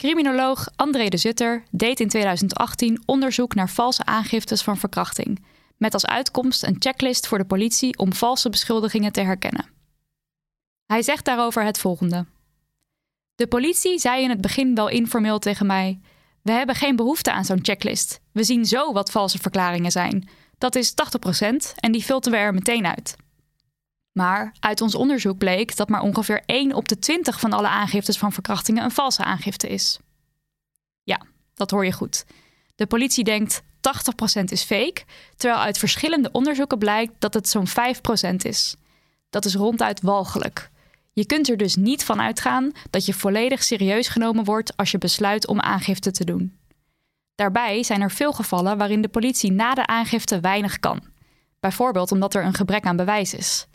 Criminoloog 0.00 0.68
André 0.76 1.08
de 1.08 1.16
Zutter 1.16 1.64
deed 1.70 2.00
in 2.00 2.08
2018 2.08 3.02
onderzoek 3.06 3.54
naar 3.54 3.68
valse 3.68 4.04
aangiftes 4.04 4.62
van 4.62 4.76
verkrachting, 4.76 5.44
met 5.76 5.94
als 5.94 6.06
uitkomst 6.06 6.62
een 6.62 6.76
checklist 6.78 7.26
voor 7.26 7.38
de 7.38 7.44
politie 7.44 7.98
om 7.98 8.12
valse 8.12 8.50
beschuldigingen 8.50 9.12
te 9.12 9.20
herkennen. 9.20 9.66
Hij 10.86 11.02
zegt 11.02 11.24
daarover 11.24 11.64
het 11.64 11.78
volgende. 11.78 12.26
De 13.34 13.46
politie 13.46 13.98
zei 13.98 14.22
in 14.22 14.30
het 14.30 14.40
begin 14.40 14.74
wel 14.74 14.88
informeel 14.88 15.38
tegen 15.38 15.66
mij: 15.66 16.00
We 16.42 16.52
hebben 16.52 16.74
geen 16.74 16.96
behoefte 16.96 17.32
aan 17.32 17.44
zo'n 17.44 17.64
checklist. 17.64 18.20
We 18.32 18.44
zien 18.44 18.64
zo 18.64 18.92
wat 18.92 19.10
valse 19.10 19.38
verklaringen 19.38 19.90
zijn. 19.90 20.28
Dat 20.58 20.74
is 20.74 20.92
80% 20.92 20.94
en 21.74 21.92
die 21.92 22.02
filteren 22.02 22.38
we 22.38 22.44
er 22.44 22.54
meteen 22.54 22.86
uit. 22.86 23.16
Maar 24.12 24.54
uit 24.60 24.80
ons 24.80 24.94
onderzoek 24.94 25.38
bleek 25.38 25.76
dat 25.76 25.88
maar 25.88 26.00
ongeveer 26.00 26.42
1 26.46 26.74
op 26.74 26.88
de 26.88 26.98
20 26.98 27.40
van 27.40 27.52
alle 27.52 27.68
aangiftes 27.68 28.18
van 28.18 28.32
verkrachtingen 28.32 28.84
een 28.84 28.90
valse 28.90 29.24
aangifte 29.24 29.68
is. 29.68 29.98
Ja, 31.02 31.20
dat 31.54 31.70
hoor 31.70 31.84
je 31.84 31.92
goed. 31.92 32.24
De 32.74 32.86
politie 32.86 33.24
denkt 33.24 33.62
80% 33.62 34.44
is 34.44 34.62
fake, 34.62 35.02
terwijl 35.36 35.60
uit 35.60 35.78
verschillende 35.78 36.28
onderzoeken 36.32 36.78
blijkt 36.78 37.12
dat 37.18 37.34
het 37.34 37.48
zo'n 37.48 37.68
5% 37.68 37.72
is. 38.36 38.76
Dat 39.30 39.44
is 39.44 39.54
ronduit 39.54 40.00
walgelijk. 40.00 40.70
Je 41.12 41.26
kunt 41.26 41.48
er 41.48 41.56
dus 41.56 41.76
niet 41.76 42.04
van 42.04 42.20
uitgaan 42.20 42.72
dat 42.90 43.06
je 43.06 43.14
volledig 43.14 43.62
serieus 43.62 44.08
genomen 44.08 44.44
wordt 44.44 44.76
als 44.76 44.90
je 44.90 44.98
besluit 44.98 45.46
om 45.46 45.60
aangifte 45.60 46.10
te 46.10 46.24
doen. 46.24 46.58
Daarbij 47.34 47.82
zijn 47.82 48.00
er 48.00 48.10
veel 48.10 48.32
gevallen 48.32 48.78
waarin 48.78 49.02
de 49.02 49.08
politie 49.08 49.52
na 49.52 49.74
de 49.74 49.86
aangifte 49.86 50.40
weinig 50.40 50.78
kan. 50.78 51.02
Bijvoorbeeld 51.60 52.12
omdat 52.12 52.34
er 52.34 52.44
een 52.44 52.54
gebrek 52.54 52.84
aan 52.84 52.96
bewijs 52.96 53.34
is. 53.34 53.66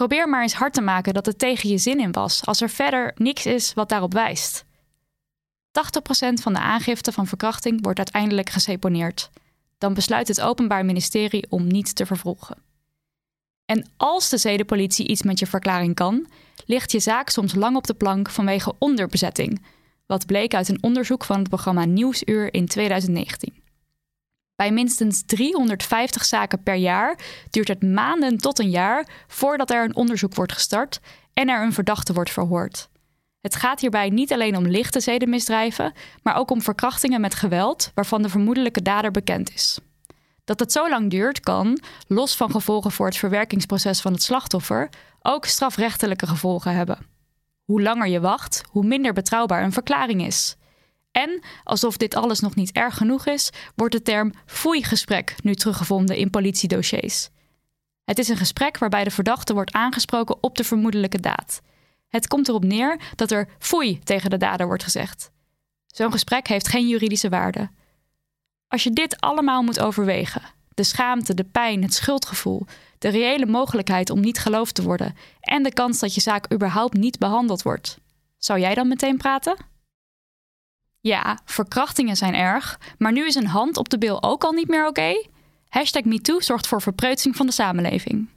Probeer 0.00 0.28
maar 0.28 0.42
eens 0.42 0.54
hard 0.54 0.72
te 0.72 0.80
maken 0.80 1.14
dat 1.14 1.26
het 1.26 1.38
tegen 1.38 1.68
je 1.68 1.78
zin 1.78 2.00
in 2.00 2.12
was, 2.12 2.46
als 2.46 2.60
er 2.60 2.70
verder 2.70 3.12
niks 3.14 3.46
is 3.46 3.74
wat 3.74 3.88
daarop 3.88 4.12
wijst. 4.12 4.64
80% 4.64 4.68
van 6.32 6.52
de 6.52 6.58
aangifte 6.58 7.12
van 7.12 7.26
verkrachting 7.26 7.82
wordt 7.82 7.98
uiteindelijk 7.98 8.50
geseponeerd. 8.50 9.30
Dan 9.78 9.94
besluit 9.94 10.28
het 10.28 10.40
Openbaar 10.40 10.84
Ministerie 10.84 11.46
om 11.48 11.66
niet 11.66 11.94
te 11.94 12.06
vervolgen. 12.06 12.56
En 13.64 13.90
als 13.96 14.28
de 14.28 14.38
zedenpolitie 14.38 15.08
iets 15.08 15.22
met 15.22 15.38
je 15.38 15.46
verklaring 15.46 15.94
kan, 15.94 16.26
ligt 16.66 16.92
je 16.92 17.00
zaak 17.00 17.28
soms 17.28 17.54
lang 17.54 17.76
op 17.76 17.86
de 17.86 17.94
plank 17.94 18.30
vanwege 18.30 18.74
onderbezetting, 18.78 19.64
wat 20.06 20.26
bleek 20.26 20.54
uit 20.54 20.68
een 20.68 20.82
onderzoek 20.82 21.24
van 21.24 21.38
het 21.38 21.48
programma 21.48 21.84
Nieuwsuur 21.84 22.54
in 22.54 22.66
2019. 22.66 23.65
Bij 24.56 24.70
minstens 24.70 25.22
350 25.26 26.24
zaken 26.24 26.62
per 26.62 26.74
jaar 26.74 27.18
duurt 27.50 27.68
het 27.68 27.82
maanden 27.82 28.38
tot 28.38 28.58
een 28.58 28.70
jaar 28.70 29.08
voordat 29.26 29.70
er 29.70 29.84
een 29.84 29.96
onderzoek 29.96 30.34
wordt 30.34 30.52
gestart 30.52 31.00
en 31.32 31.48
er 31.48 31.62
een 31.62 31.72
verdachte 31.72 32.12
wordt 32.12 32.30
verhoord. 32.30 32.88
Het 33.40 33.56
gaat 33.56 33.80
hierbij 33.80 34.08
niet 34.08 34.32
alleen 34.32 34.56
om 34.56 34.66
lichte 34.66 35.00
zedenmisdrijven, 35.00 35.92
maar 36.22 36.36
ook 36.36 36.50
om 36.50 36.62
verkrachtingen 36.62 37.20
met 37.20 37.34
geweld 37.34 37.90
waarvan 37.94 38.22
de 38.22 38.28
vermoedelijke 38.28 38.82
dader 38.82 39.10
bekend 39.10 39.54
is. 39.54 39.78
Dat 40.44 40.60
het 40.60 40.72
zo 40.72 40.88
lang 40.88 41.10
duurt 41.10 41.40
kan, 41.40 41.80
los 42.06 42.36
van 42.36 42.50
gevolgen 42.50 42.92
voor 42.92 43.06
het 43.06 43.16
verwerkingsproces 43.16 44.00
van 44.00 44.12
het 44.12 44.22
slachtoffer, 44.22 44.88
ook 45.22 45.44
strafrechtelijke 45.44 46.26
gevolgen 46.26 46.74
hebben. 46.74 46.98
Hoe 47.64 47.82
langer 47.82 48.08
je 48.08 48.20
wacht, 48.20 48.62
hoe 48.70 48.86
minder 48.86 49.12
betrouwbaar 49.12 49.62
een 49.62 49.72
verklaring 49.72 50.26
is. 50.26 50.56
En, 51.16 51.42
alsof 51.64 51.96
dit 51.96 52.14
alles 52.14 52.40
nog 52.40 52.54
niet 52.54 52.72
erg 52.72 52.96
genoeg 52.96 53.26
is, 53.26 53.50
wordt 53.74 53.94
de 53.94 54.02
term 54.02 54.32
foei-gesprek 54.46 55.34
nu 55.42 55.54
teruggevonden 55.54 56.16
in 56.16 56.30
politiedossiers. 56.30 57.28
Het 58.04 58.18
is 58.18 58.28
een 58.28 58.36
gesprek 58.36 58.78
waarbij 58.78 59.04
de 59.04 59.10
verdachte 59.10 59.54
wordt 59.54 59.72
aangesproken 59.72 60.42
op 60.42 60.56
de 60.56 60.64
vermoedelijke 60.64 61.20
daad. 61.20 61.60
Het 62.08 62.26
komt 62.26 62.48
erop 62.48 62.64
neer 62.64 63.00
dat 63.14 63.30
er 63.30 63.48
foei 63.58 63.98
tegen 63.98 64.30
de 64.30 64.36
dader 64.36 64.66
wordt 64.66 64.82
gezegd. 64.82 65.30
Zo'n 65.86 66.12
gesprek 66.12 66.48
heeft 66.48 66.68
geen 66.68 66.88
juridische 66.88 67.28
waarde. 67.28 67.70
Als 68.68 68.82
je 68.82 68.90
dit 68.90 69.20
allemaal 69.20 69.62
moet 69.62 69.80
overwegen, 69.80 70.42
de 70.74 70.84
schaamte, 70.84 71.34
de 71.34 71.44
pijn, 71.44 71.82
het 71.82 71.94
schuldgevoel, 71.94 72.66
de 72.98 73.08
reële 73.08 73.46
mogelijkheid 73.46 74.10
om 74.10 74.20
niet 74.20 74.38
geloofd 74.38 74.74
te 74.74 74.82
worden 74.82 75.16
en 75.40 75.62
de 75.62 75.72
kans 75.72 75.98
dat 75.98 76.14
je 76.14 76.20
zaak 76.20 76.52
überhaupt 76.52 76.94
niet 76.94 77.18
behandeld 77.18 77.62
wordt, 77.62 77.98
zou 78.38 78.60
jij 78.60 78.74
dan 78.74 78.88
meteen 78.88 79.16
praten? 79.16 79.74
Ja, 81.06 81.38
verkrachtingen 81.44 82.16
zijn 82.16 82.34
erg, 82.34 82.78
maar 82.98 83.12
nu 83.12 83.26
is 83.26 83.34
een 83.34 83.46
hand 83.46 83.76
op 83.76 83.88
de 83.88 83.98
bil 83.98 84.22
ook 84.22 84.44
al 84.44 84.52
niet 84.52 84.68
meer 84.68 84.86
oké? 84.86 85.26
Hashtag 85.68 86.02
MeToo 86.02 86.40
zorgt 86.40 86.66
voor 86.66 86.82
verpreutsing 86.82 87.36
van 87.36 87.46
de 87.46 87.52
samenleving. 87.52 88.28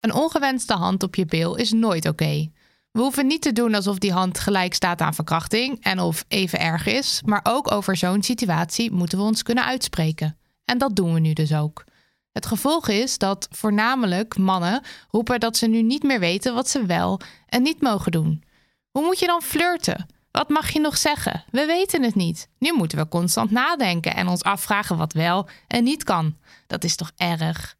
Een 0.00 0.14
ongewenste 0.14 0.74
hand 0.74 1.02
op 1.02 1.14
je 1.14 1.26
bil 1.26 1.54
is 1.54 1.72
nooit 1.72 2.08
oké. 2.08 2.50
We 2.90 3.00
hoeven 3.00 3.26
niet 3.26 3.42
te 3.42 3.52
doen 3.52 3.74
alsof 3.74 3.98
die 3.98 4.12
hand 4.12 4.38
gelijk 4.38 4.74
staat 4.74 5.00
aan 5.00 5.14
verkrachting 5.14 5.82
en 5.82 6.00
of 6.00 6.24
even 6.28 6.60
erg 6.60 6.86
is, 6.86 7.22
maar 7.24 7.40
ook 7.42 7.72
over 7.72 7.96
zo'n 7.96 8.22
situatie 8.22 8.92
moeten 8.92 9.18
we 9.18 9.24
ons 9.24 9.42
kunnen 9.42 9.64
uitspreken. 9.64 10.38
En 10.64 10.78
dat 10.78 10.96
doen 10.96 11.14
we 11.14 11.20
nu 11.20 11.32
dus 11.32 11.54
ook. 11.54 11.84
Het 12.32 12.46
gevolg 12.46 12.88
is 12.88 13.18
dat 13.18 13.48
voornamelijk 13.50 14.38
mannen 14.38 14.82
roepen 15.10 15.40
dat 15.40 15.56
ze 15.56 15.66
nu 15.66 15.82
niet 15.82 16.02
meer 16.02 16.20
weten 16.20 16.54
wat 16.54 16.68
ze 16.68 16.86
wel 16.86 17.20
en 17.46 17.62
niet 17.62 17.80
mogen 17.80 18.12
doen. 18.12 18.42
Hoe 18.90 19.04
moet 19.04 19.18
je 19.18 19.26
dan 19.26 19.42
flirten? 19.42 20.06
Wat 20.38 20.48
mag 20.48 20.70
je 20.70 20.80
nog 20.80 20.96
zeggen? 20.96 21.44
We 21.50 21.66
weten 21.66 22.02
het 22.02 22.14
niet. 22.14 22.48
Nu 22.58 22.72
moeten 22.72 22.98
we 22.98 23.08
constant 23.08 23.50
nadenken 23.50 24.14
en 24.14 24.28
ons 24.28 24.42
afvragen 24.42 24.96
wat 24.96 25.12
wel 25.12 25.48
en 25.68 25.84
niet 25.84 26.04
kan. 26.04 26.36
Dat 26.66 26.84
is 26.84 26.96
toch 26.96 27.12
erg? 27.16 27.76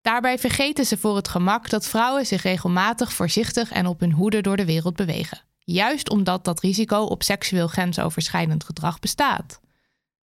Daarbij 0.00 0.38
vergeten 0.38 0.84
ze 0.84 0.98
voor 0.98 1.16
het 1.16 1.28
gemak 1.28 1.70
dat 1.70 1.86
vrouwen 1.86 2.26
zich 2.26 2.42
regelmatig 2.42 3.12
voorzichtig 3.12 3.70
en 3.70 3.86
op 3.86 4.00
hun 4.00 4.12
hoede 4.12 4.40
door 4.40 4.56
de 4.56 4.64
wereld 4.64 4.96
bewegen. 4.96 5.40
Juist 5.58 6.10
omdat 6.10 6.44
dat 6.44 6.60
risico 6.60 7.02
op 7.02 7.22
seksueel 7.22 7.68
grensoverschrijdend 7.68 8.64
gedrag 8.64 8.98
bestaat. 8.98 9.60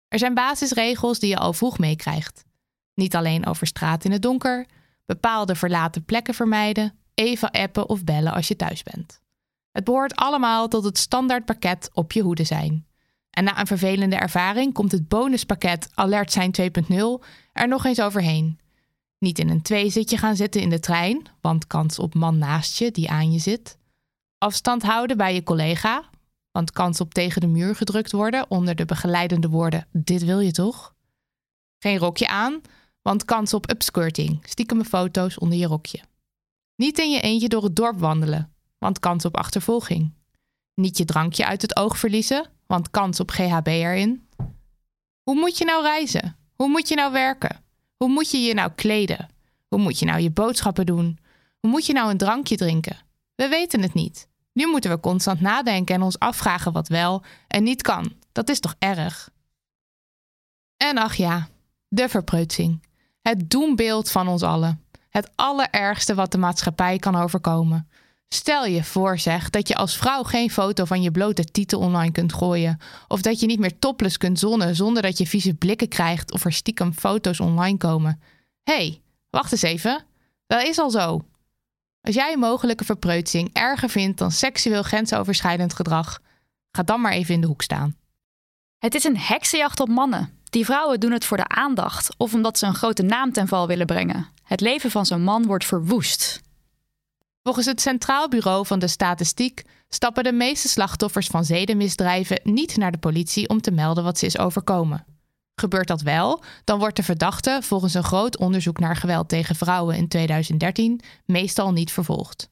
Er 0.08 0.18
zijn 0.18 0.34
basisregels 0.34 1.18
die 1.18 1.30
je 1.30 1.38
al 1.38 1.52
vroeg 1.52 1.78
meekrijgt. 1.78 2.44
Niet 2.94 3.16
alleen 3.16 3.46
over 3.46 3.66
straat 3.66 4.04
in 4.04 4.12
het 4.12 4.22
donker, 4.22 4.66
bepaalde 5.06 5.54
verlaten 5.54 6.04
plekken 6.04 6.34
vermijden, 6.34 6.98
even 7.14 7.50
appen 7.50 7.88
of 7.88 8.04
bellen 8.04 8.32
als 8.32 8.48
je 8.48 8.56
thuis 8.56 8.82
bent. 8.82 9.24
Het 9.76 9.84
behoort 9.84 10.14
allemaal 10.14 10.68
tot 10.68 10.84
het 10.84 10.98
standaardpakket 10.98 11.90
op 11.92 12.12
je 12.12 12.22
hoede 12.22 12.44
zijn. 12.44 12.86
En 13.30 13.44
na 13.44 13.60
een 13.60 13.66
vervelende 13.66 14.16
ervaring 14.16 14.72
komt 14.72 14.92
het 14.92 15.08
bonuspakket 15.08 15.88
Alert 15.94 16.32
zijn 16.32 16.54
2.0 16.60 16.96
er 17.52 17.68
nog 17.68 17.84
eens 17.84 18.00
overheen. 18.00 18.58
Niet 19.18 19.38
in 19.38 19.48
een 19.48 19.62
tweezitje 19.62 20.16
gaan 20.16 20.36
zitten 20.36 20.60
in 20.60 20.70
de 20.70 20.80
trein, 20.80 21.22
want 21.40 21.66
kans 21.66 21.98
op 21.98 22.14
man 22.14 22.38
naast 22.38 22.78
je 22.78 22.90
die 22.90 23.10
aan 23.10 23.32
je 23.32 23.38
zit. 23.38 23.78
Afstand 24.38 24.82
houden 24.82 25.16
bij 25.16 25.34
je 25.34 25.42
collega, 25.42 26.04
want 26.50 26.70
kans 26.70 27.00
op 27.00 27.14
tegen 27.14 27.40
de 27.40 27.46
muur 27.46 27.76
gedrukt 27.76 28.12
worden 28.12 28.50
onder 28.50 28.74
de 28.74 28.84
begeleidende 28.84 29.48
woorden: 29.48 29.86
Dit 29.92 30.24
wil 30.24 30.40
je 30.40 30.52
toch? 30.52 30.94
Geen 31.78 31.98
rokje 31.98 32.28
aan, 32.28 32.60
want 33.02 33.24
kans 33.24 33.54
op 33.54 33.70
upskirting, 33.70 34.38
stiekeme 34.42 34.84
foto's 34.84 35.38
onder 35.38 35.58
je 35.58 35.66
rokje. 35.66 36.00
Niet 36.76 36.98
in 36.98 37.10
je 37.10 37.20
eentje 37.20 37.48
door 37.48 37.62
het 37.62 37.76
dorp 37.76 37.98
wandelen, 37.98 38.55
want 38.86 38.98
kans 38.98 39.24
op 39.24 39.36
achtervolging. 39.36 40.12
Niet 40.74 40.98
je 40.98 41.04
drankje 41.04 41.46
uit 41.46 41.62
het 41.62 41.76
oog 41.76 41.98
verliezen, 41.98 42.46
want 42.66 42.90
kans 42.90 43.20
op 43.20 43.30
GHB 43.30 43.66
erin. 43.66 44.28
Hoe 45.22 45.34
moet 45.34 45.58
je 45.58 45.64
nou 45.64 45.82
reizen? 45.82 46.36
Hoe 46.56 46.68
moet 46.68 46.88
je 46.88 46.94
nou 46.94 47.12
werken? 47.12 47.64
Hoe 47.96 48.08
moet 48.08 48.30
je 48.30 48.38
je 48.38 48.54
nou 48.54 48.70
kleden? 48.74 49.28
Hoe 49.68 49.78
moet 49.78 49.98
je 49.98 50.04
nou 50.04 50.20
je 50.20 50.30
boodschappen 50.30 50.86
doen? 50.86 51.18
Hoe 51.60 51.70
moet 51.70 51.86
je 51.86 51.92
nou 51.92 52.10
een 52.10 52.16
drankje 52.16 52.56
drinken? 52.56 52.96
We 53.34 53.48
weten 53.48 53.82
het 53.82 53.94
niet. 53.94 54.28
Nu 54.52 54.66
moeten 54.66 54.90
we 54.90 55.00
constant 55.00 55.40
nadenken 55.40 55.94
en 55.94 56.02
ons 56.02 56.18
afvragen 56.18 56.72
wat 56.72 56.88
wel 56.88 57.22
en 57.48 57.62
niet 57.62 57.82
kan. 57.82 58.12
Dat 58.32 58.48
is 58.48 58.60
toch 58.60 58.74
erg? 58.78 59.30
En 60.76 60.98
ach 60.98 61.14
ja, 61.14 61.48
de 61.88 62.08
verpreutsing. 62.08 62.82
Het 63.20 63.50
doembeeld 63.50 64.10
van 64.10 64.28
ons 64.28 64.42
allen. 64.42 64.84
Het 65.08 65.30
allerergste 65.34 66.14
wat 66.14 66.32
de 66.32 66.38
maatschappij 66.38 66.98
kan 66.98 67.16
overkomen. 67.16 67.88
Stel 68.28 68.64
je 68.64 68.84
voor, 68.84 69.18
zeg, 69.18 69.50
dat 69.50 69.68
je 69.68 69.74
als 69.74 69.96
vrouw 69.96 70.22
geen 70.22 70.50
foto 70.50 70.84
van 70.84 71.02
je 71.02 71.10
blote 71.10 71.44
titel 71.44 71.80
online 71.80 72.12
kunt 72.12 72.32
gooien. 72.32 72.80
Of 73.08 73.22
dat 73.22 73.40
je 73.40 73.46
niet 73.46 73.58
meer 73.58 73.78
topless 73.78 74.16
kunt 74.16 74.38
zonnen 74.38 74.76
zonder 74.76 75.02
dat 75.02 75.18
je 75.18 75.26
vieze 75.26 75.54
blikken 75.54 75.88
krijgt 75.88 76.32
of 76.32 76.44
er 76.44 76.52
stiekem 76.52 76.92
foto's 76.92 77.40
online 77.40 77.78
komen. 77.78 78.20
Hé, 78.62 78.74
hey, 78.74 79.00
wacht 79.30 79.52
eens 79.52 79.62
even. 79.62 80.04
Dat 80.46 80.62
is 80.62 80.78
al 80.78 80.90
zo. 80.90 81.24
Als 82.00 82.14
jij 82.14 82.32
een 82.32 82.38
mogelijke 82.38 82.84
verpreutsing 82.84 83.50
erger 83.52 83.88
vindt 83.88 84.18
dan 84.18 84.30
seksueel 84.30 84.82
grensoverschrijdend 84.82 85.74
gedrag, 85.74 86.18
ga 86.70 86.82
dan 86.82 87.00
maar 87.00 87.12
even 87.12 87.34
in 87.34 87.40
de 87.40 87.46
hoek 87.46 87.62
staan. 87.62 87.96
Het 88.78 88.94
is 88.94 89.04
een 89.04 89.18
heksenjacht 89.18 89.80
op 89.80 89.88
mannen. 89.88 90.30
Die 90.50 90.64
vrouwen 90.64 91.00
doen 91.00 91.12
het 91.12 91.24
voor 91.24 91.36
de 91.36 91.48
aandacht 91.48 92.14
of 92.16 92.34
omdat 92.34 92.58
ze 92.58 92.66
een 92.66 92.74
grote 92.74 93.02
naam 93.02 93.32
ten 93.32 93.48
val 93.48 93.66
willen 93.66 93.86
brengen. 93.86 94.28
Het 94.42 94.60
leven 94.60 94.90
van 94.90 95.06
zo'n 95.06 95.22
man 95.22 95.46
wordt 95.46 95.64
verwoest. 95.64 96.40
Volgens 97.46 97.66
het 97.66 97.80
Centraal 97.80 98.28
Bureau 98.28 98.66
van 98.66 98.78
de 98.78 98.86
Statistiek 98.86 99.64
stappen 99.88 100.24
de 100.24 100.32
meeste 100.32 100.68
slachtoffers 100.68 101.26
van 101.26 101.44
zedenmisdrijven 101.44 102.40
niet 102.42 102.76
naar 102.76 102.92
de 102.92 102.98
politie 102.98 103.48
om 103.48 103.60
te 103.60 103.70
melden 103.70 104.04
wat 104.04 104.18
ze 104.18 104.26
is 104.26 104.38
overkomen. 104.38 105.04
Gebeurt 105.54 105.88
dat 105.88 106.00
wel, 106.00 106.42
dan 106.64 106.78
wordt 106.78 106.96
de 106.96 107.02
verdachte 107.02 107.58
volgens 107.62 107.94
een 107.94 108.04
groot 108.04 108.38
onderzoek 108.38 108.78
naar 108.78 108.96
geweld 108.96 109.28
tegen 109.28 109.56
vrouwen 109.56 109.96
in 109.96 110.08
2013 110.08 111.00
meestal 111.24 111.72
niet 111.72 111.92
vervolgd. 111.92 112.48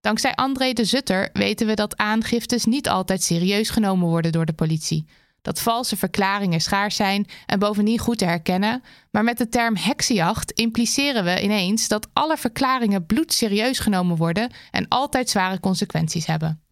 Dankzij 0.00 0.34
André 0.34 0.72
de 0.72 0.84
Zutter 0.84 1.30
weten 1.32 1.66
we 1.66 1.74
dat 1.74 1.96
aangiftes 1.96 2.64
niet 2.64 2.88
altijd 2.88 3.22
serieus 3.22 3.70
genomen 3.70 4.08
worden 4.08 4.32
door 4.32 4.46
de 4.46 4.52
politie, 4.52 5.06
dat 5.42 5.60
valse 5.60 5.96
verklaringen 5.96 6.60
schaars 6.60 6.96
zijn 6.96 7.26
en 7.46 7.58
bovendien 7.58 7.98
goed 7.98 8.18
te 8.18 8.24
herkennen, 8.24 8.82
maar 9.10 9.24
met 9.24 9.38
de 9.38 9.48
term 9.48 9.76
heksenjacht 9.76 10.50
impliceren 10.50 11.24
we 11.24 11.42
ineens 11.42 11.88
dat 11.88 12.08
alle 12.12 12.36
verklaringen 12.36 13.06
bloedserieus 13.06 13.78
genomen 13.78 14.16
worden 14.16 14.50
en 14.70 14.88
altijd 14.88 15.30
zware 15.30 15.60
consequenties 15.60 16.26
hebben. 16.26 16.62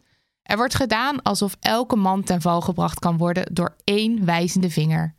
Er 0.42 0.56
wordt 0.56 0.74
gedaan 0.74 1.22
alsof 1.22 1.56
elke 1.60 1.96
man 1.96 2.22
ten 2.22 2.40
val 2.40 2.60
gebracht 2.60 2.98
kan 2.98 3.16
worden 3.16 3.54
door 3.54 3.76
één 3.84 4.24
wijzende 4.24 4.70
vinger. 4.70 5.14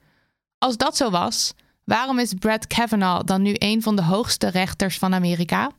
Als 0.58 0.78
dat 0.78 0.98
zo 0.98 1.10
was, 1.10 1.54
waarom 1.84 2.20
is 2.20 2.34
Brett 2.34 2.68
Kavanaugh 2.68 3.26
dan 3.26 3.42
nu 3.42 3.54
een 3.58 3.82
van 3.82 3.96
de 3.96 4.04
hoogste 4.04 4.48
rechters 4.48 4.98
van 4.98 5.14
Amerika? 5.14 5.72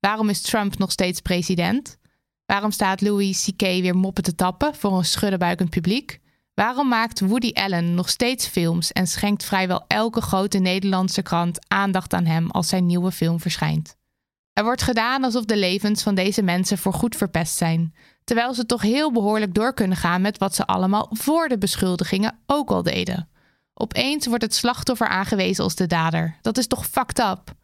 Waarom 0.00 0.28
is 0.28 0.40
Trump 0.42 0.78
nog 0.78 0.92
steeds 0.92 1.20
president? 1.20 1.98
Waarom 2.46 2.70
staat 2.70 3.00
Louis 3.00 3.44
C.K. 3.44 3.60
weer 3.60 3.96
moppen 3.96 4.22
te 4.22 4.34
tappen 4.34 4.74
voor 4.74 4.96
een 4.96 5.04
schuddenbuikend 5.04 5.70
publiek? 5.70 6.20
Waarom 6.54 6.88
maakt 6.88 7.20
Woody 7.20 7.50
Allen 7.52 7.94
nog 7.94 8.08
steeds 8.08 8.46
films 8.46 8.92
en 8.92 9.06
schenkt 9.06 9.44
vrijwel 9.44 9.84
elke 9.86 10.20
grote 10.20 10.58
Nederlandse 10.58 11.22
krant 11.22 11.68
aandacht 11.68 12.12
aan 12.12 12.24
hem 12.24 12.50
als 12.50 12.68
zijn 12.68 12.86
nieuwe 12.86 13.12
film 13.12 13.40
verschijnt? 13.40 13.96
Er 14.52 14.64
wordt 14.64 14.82
gedaan 14.82 15.24
alsof 15.24 15.44
de 15.44 15.56
levens 15.56 16.02
van 16.02 16.14
deze 16.14 16.42
mensen 16.42 16.78
voorgoed 16.78 17.16
verpest 17.16 17.56
zijn, 17.56 17.94
terwijl 18.24 18.54
ze 18.54 18.66
toch 18.66 18.82
heel 18.82 19.12
behoorlijk 19.12 19.54
door 19.54 19.74
kunnen 19.74 19.96
gaan 19.96 20.20
met 20.20 20.38
wat 20.38 20.54
ze 20.54 20.66
allemaal 20.66 21.08
voor 21.10 21.48
de 21.48 21.58
beschuldigingen 21.58 22.38
ook 22.46 22.70
al 22.70 22.82
deden. 22.82 23.28
Opeens 23.74 24.26
wordt 24.26 24.42
het 24.42 24.54
slachtoffer 24.54 25.08
aangewezen 25.08 25.64
als 25.64 25.74
de 25.74 25.86
dader. 25.86 26.36
Dat 26.40 26.58
is 26.58 26.66
toch 26.66 26.86
fucked 26.86 27.18
up? 27.18 27.54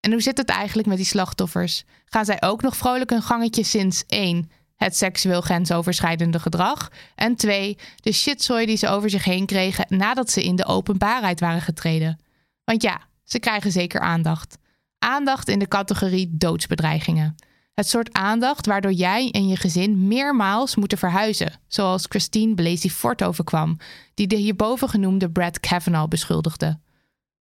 En 0.00 0.12
hoe 0.12 0.20
zit 0.20 0.38
het 0.38 0.48
eigenlijk 0.48 0.88
met 0.88 0.96
die 0.96 1.06
slachtoffers? 1.06 1.84
Gaan 2.04 2.24
zij 2.24 2.42
ook 2.42 2.62
nog 2.62 2.76
vrolijk 2.76 3.10
een 3.10 3.22
gangetje 3.22 3.64
sinds 3.64 4.04
1 4.06 4.50
het 4.76 4.96
seksueel 4.96 5.40
grensoverschrijdende 5.40 6.38
gedrag. 6.38 6.90
En 7.14 7.36
twee, 7.36 7.78
de 7.96 8.12
shitzooi 8.12 8.66
die 8.66 8.76
ze 8.76 8.88
over 8.88 9.10
zich 9.10 9.24
heen 9.24 9.46
kregen 9.46 9.86
nadat 9.88 10.30
ze 10.30 10.44
in 10.44 10.56
de 10.56 10.66
openbaarheid 10.66 11.40
waren 11.40 11.60
getreden. 11.60 12.18
Want 12.64 12.82
ja, 12.82 13.00
ze 13.24 13.38
krijgen 13.38 13.72
zeker 13.72 14.00
aandacht. 14.00 14.58
Aandacht 14.98 15.48
in 15.48 15.58
de 15.58 15.68
categorie 15.68 16.28
doodsbedreigingen. 16.32 17.36
Het 17.74 17.88
soort 17.88 18.12
aandacht 18.12 18.66
waardoor 18.66 18.92
jij 18.92 19.30
en 19.30 19.48
je 19.48 19.56
gezin 19.56 20.08
meermaals 20.08 20.76
moeten 20.76 20.98
verhuizen, 20.98 21.52
zoals 21.66 22.06
Christine 22.08 22.54
Blasey 22.54 22.90
Ford 22.90 23.22
overkwam, 23.22 23.76
die 24.14 24.26
de 24.26 24.36
hierboven 24.36 24.88
genoemde 24.88 25.30
Brad 25.30 25.60
Kavanaugh 25.60 26.08
beschuldigde. 26.08 26.78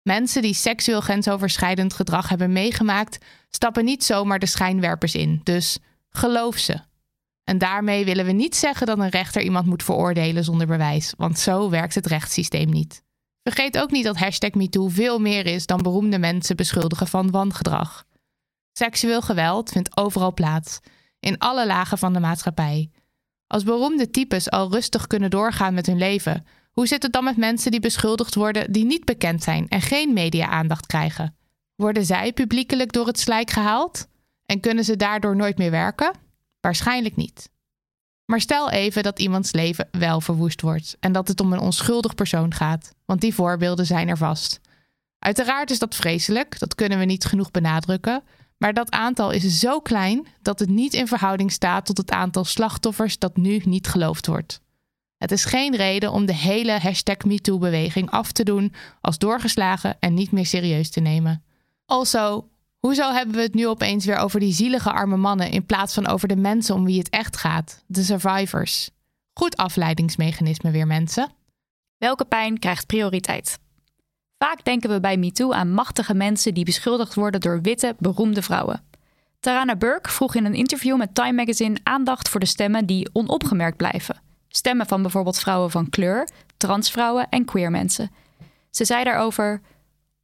Mensen 0.02 0.42
die 0.42 0.54
seksueel 0.54 1.00
grensoverschrijdend 1.00 1.94
gedrag 1.94 2.28
hebben 2.28 2.52
meegemaakt, 2.52 3.18
stappen 3.50 3.84
niet 3.84 4.04
zomaar 4.04 4.38
de 4.38 4.46
schijnwerpers 4.46 5.14
in, 5.14 5.40
dus 5.42 5.78
geloof 6.10 6.58
ze. 6.58 6.80
En 7.44 7.58
daarmee 7.58 8.04
willen 8.04 8.24
we 8.24 8.32
niet 8.32 8.56
zeggen 8.56 8.86
dat 8.86 8.98
een 8.98 9.08
rechter 9.08 9.42
iemand 9.42 9.66
moet 9.66 9.82
veroordelen 9.82 10.44
zonder 10.44 10.66
bewijs, 10.66 11.14
want 11.16 11.38
zo 11.38 11.70
werkt 11.70 11.94
het 11.94 12.06
rechtssysteem 12.06 12.70
niet. 12.70 13.02
Vergeet 13.42 13.78
ook 13.78 13.90
niet 13.90 14.04
dat 14.04 14.16
hashtag 14.16 14.50
MeToo 14.50 14.88
veel 14.88 15.18
meer 15.18 15.46
is 15.46 15.66
dan 15.66 15.82
beroemde 15.82 16.18
mensen 16.18 16.56
beschuldigen 16.56 17.06
van 17.06 17.30
wangedrag. 17.30 18.04
Seksueel 18.72 19.22
geweld 19.22 19.70
vindt 19.70 19.96
overal 19.96 20.34
plaats, 20.34 20.80
in 21.20 21.38
alle 21.38 21.66
lagen 21.66 21.98
van 21.98 22.12
de 22.12 22.20
maatschappij. 22.20 22.90
Als 23.46 23.62
beroemde 23.62 24.10
types 24.10 24.50
al 24.50 24.70
rustig 24.70 25.06
kunnen 25.06 25.30
doorgaan 25.30 25.74
met 25.74 25.86
hun 25.86 25.98
leven, 25.98 26.46
hoe 26.70 26.86
zit 26.86 27.02
het 27.02 27.12
dan 27.12 27.24
met 27.24 27.36
mensen 27.36 27.70
die 27.70 27.80
beschuldigd 27.80 28.34
worden 28.34 28.72
die 28.72 28.84
niet 28.84 29.04
bekend 29.04 29.42
zijn 29.42 29.68
en 29.68 29.80
geen 29.80 30.12
media-aandacht 30.12 30.86
krijgen? 30.86 31.36
Worden 31.74 32.04
zij 32.04 32.32
publiekelijk 32.32 32.92
door 32.92 33.06
het 33.06 33.18
slijk 33.18 33.50
gehaald? 33.50 34.06
En 34.46 34.60
kunnen 34.60 34.84
ze 34.84 34.96
daardoor 34.96 35.36
nooit 35.36 35.58
meer 35.58 35.70
werken? 35.70 36.23
Waarschijnlijk 36.64 37.16
niet. 37.16 37.50
Maar 38.24 38.40
stel 38.40 38.70
even 38.70 39.02
dat 39.02 39.18
iemands 39.18 39.52
leven 39.52 39.88
wel 39.90 40.20
verwoest 40.20 40.60
wordt 40.60 40.96
en 41.00 41.12
dat 41.12 41.28
het 41.28 41.40
om 41.40 41.52
een 41.52 41.58
onschuldig 41.58 42.14
persoon 42.14 42.54
gaat, 42.54 42.94
want 43.04 43.20
die 43.20 43.34
voorbeelden 43.34 43.86
zijn 43.86 44.08
er 44.08 44.16
vast. 44.16 44.60
Uiteraard 45.18 45.70
is 45.70 45.78
dat 45.78 45.94
vreselijk, 45.94 46.58
dat 46.58 46.74
kunnen 46.74 46.98
we 46.98 47.04
niet 47.04 47.24
genoeg 47.24 47.50
benadrukken, 47.50 48.22
maar 48.56 48.72
dat 48.72 48.90
aantal 48.90 49.30
is 49.30 49.58
zo 49.58 49.80
klein 49.80 50.26
dat 50.42 50.58
het 50.58 50.68
niet 50.68 50.94
in 50.94 51.06
verhouding 51.06 51.52
staat 51.52 51.86
tot 51.86 51.96
het 51.96 52.10
aantal 52.10 52.44
slachtoffers 52.44 53.18
dat 53.18 53.36
nu 53.36 53.60
niet 53.64 53.86
geloofd 53.86 54.26
wordt. 54.26 54.60
Het 55.18 55.32
is 55.32 55.44
geen 55.44 55.76
reden 55.76 56.12
om 56.12 56.26
de 56.26 56.34
hele 56.34 56.78
hashtag 56.78 57.24
MeToo-beweging 57.24 58.10
af 58.10 58.32
te 58.32 58.44
doen 58.44 58.74
als 59.00 59.18
doorgeslagen 59.18 59.96
en 60.00 60.14
niet 60.14 60.32
meer 60.32 60.46
serieus 60.46 60.90
te 60.90 61.00
nemen. 61.00 61.44
Also, 61.86 62.48
Hoezo 62.84 63.12
hebben 63.12 63.34
we 63.34 63.42
het 63.42 63.54
nu 63.54 63.66
opeens 63.66 64.04
weer 64.04 64.16
over 64.16 64.40
die 64.40 64.52
zielige 64.52 64.92
arme 64.92 65.16
mannen 65.16 65.50
in 65.50 65.66
plaats 65.66 65.94
van 65.94 66.06
over 66.06 66.28
de 66.28 66.36
mensen 66.36 66.74
om 66.74 66.84
wie 66.84 66.98
het 66.98 67.08
echt 67.08 67.36
gaat, 67.36 67.84
de 67.86 68.02
survivors? 68.02 68.90
Goed 69.32 69.56
afleidingsmechanisme 69.56 70.70
weer, 70.70 70.86
mensen. 70.86 71.32
Welke 71.98 72.24
pijn 72.24 72.58
krijgt 72.58 72.86
prioriteit? 72.86 73.58
Vaak 74.38 74.64
denken 74.64 74.90
we 74.90 75.00
bij 75.00 75.16
MeToo 75.16 75.52
aan 75.52 75.72
machtige 75.72 76.14
mensen 76.14 76.54
die 76.54 76.64
beschuldigd 76.64 77.14
worden 77.14 77.40
door 77.40 77.60
witte, 77.60 77.96
beroemde 77.98 78.42
vrouwen. 78.42 78.82
Tarana 79.40 79.76
Burke 79.76 80.10
vroeg 80.10 80.34
in 80.34 80.44
een 80.44 80.54
interview 80.54 80.96
met 80.96 81.14
Time 81.14 81.32
Magazine 81.32 81.80
aandacht 81.82 82.28
voor 82.28 82.40
de 82.40 82.46
stemmen 82.46 82.86
die 82.86 83.08
onopgemerkt 83.12 83.76
blijven. 83.76 84.20
Stemmen 84.48 84.86
van 84.86 85.02
bijvoorbeeld 85.02 85.38
vrouwen 85.38 85.70
van 85.70 85.90
kleur, 85.90 86.28
transvrouwen 86.56 87.28
en 87.28 87.44
queer 87.44 87.70
mensen. 87.70 88.10
Ze 88.70 88.84
zei 88.84 89.04
daarover: 89.04 89.60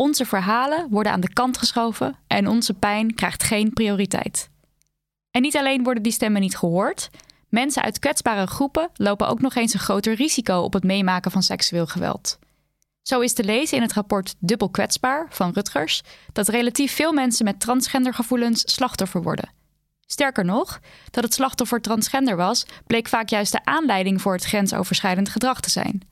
onze 0.01 0.25
verhalen 0.25 0.87
worden 0.91 1.13
aan 1.13 1.21
de 1.21 1.33
kant 1.33 1.59
geschoven 1.59 2.17
en 2.27 2.49
onze 2.49 2.75
pijn 2.75 3.15
krijgt 3.15 3.43
geen 3.43 3.73
prioriteit. 3.73 4.51
En 5.31 5.43
niet 5.43 5.57
alleen 5.57 5.83
worden 5.83 6.03
die 6.03 6.13
stemmen 6.13 6.41
niet 6.41 6.57
gehoord, 6.57 7.11
mensen 7.49 7.83
uit 7.83 7.99
kwetsbare 7.99 8.47
groepen 8.47 8.91
lopen 8.95 9.29
ook 9.29 9.41
nog 9.41 9.55
eens 9.55 9.75
een 9.75 9.81
groter 9.81 10.15
risico 10.15 10.61
op 10.61 10.73
het 10.73 10.85
meemaken 10.85 11.31
van 11.31 11.43
seksueel 11.43 11.87
geweld. 11.87 12.39
Zo 13.03 13.21
is 13.21 13.33
te 13.33 13.45
lezen 13.45 13.77
in 13.77 13.83
het 13.83 13.93
rapport 13.93 14.35
Dubbel 14.39 14.69
kwetsbaar 14.69 15.27
van 15.31 15.53
Rutgers 15.53 16.03
dat 16.33 16.49
relatief 16.49 16.95
veel 16.95 17.13
mensen 17.13 17.45
met 17.45 17.61
transgendergevoelens 17.61 18.75
slachtoffer 18.75 19.23
worden. 19.23 19.53
Sterker 20.07 20.45
nog, 20.45 20.81
dat 21.11 21.25
het 21.25 21.35
slachtoffer 21.35 21.81
transgender 21.81 22.37
was, 22.37 22.67
bleek 22.87 23.09
vaak 23.09 23.29
juist 23.29 23.53
de 23.53 23.65
aanleiding 23.65 24.21
voor 24.21 24.33
het 24.33 24.45
grensoverschrijdend 24.45 25.29
gedrag 25.29 25.61
te 25.61 25.71
zijn. 25.71 26.03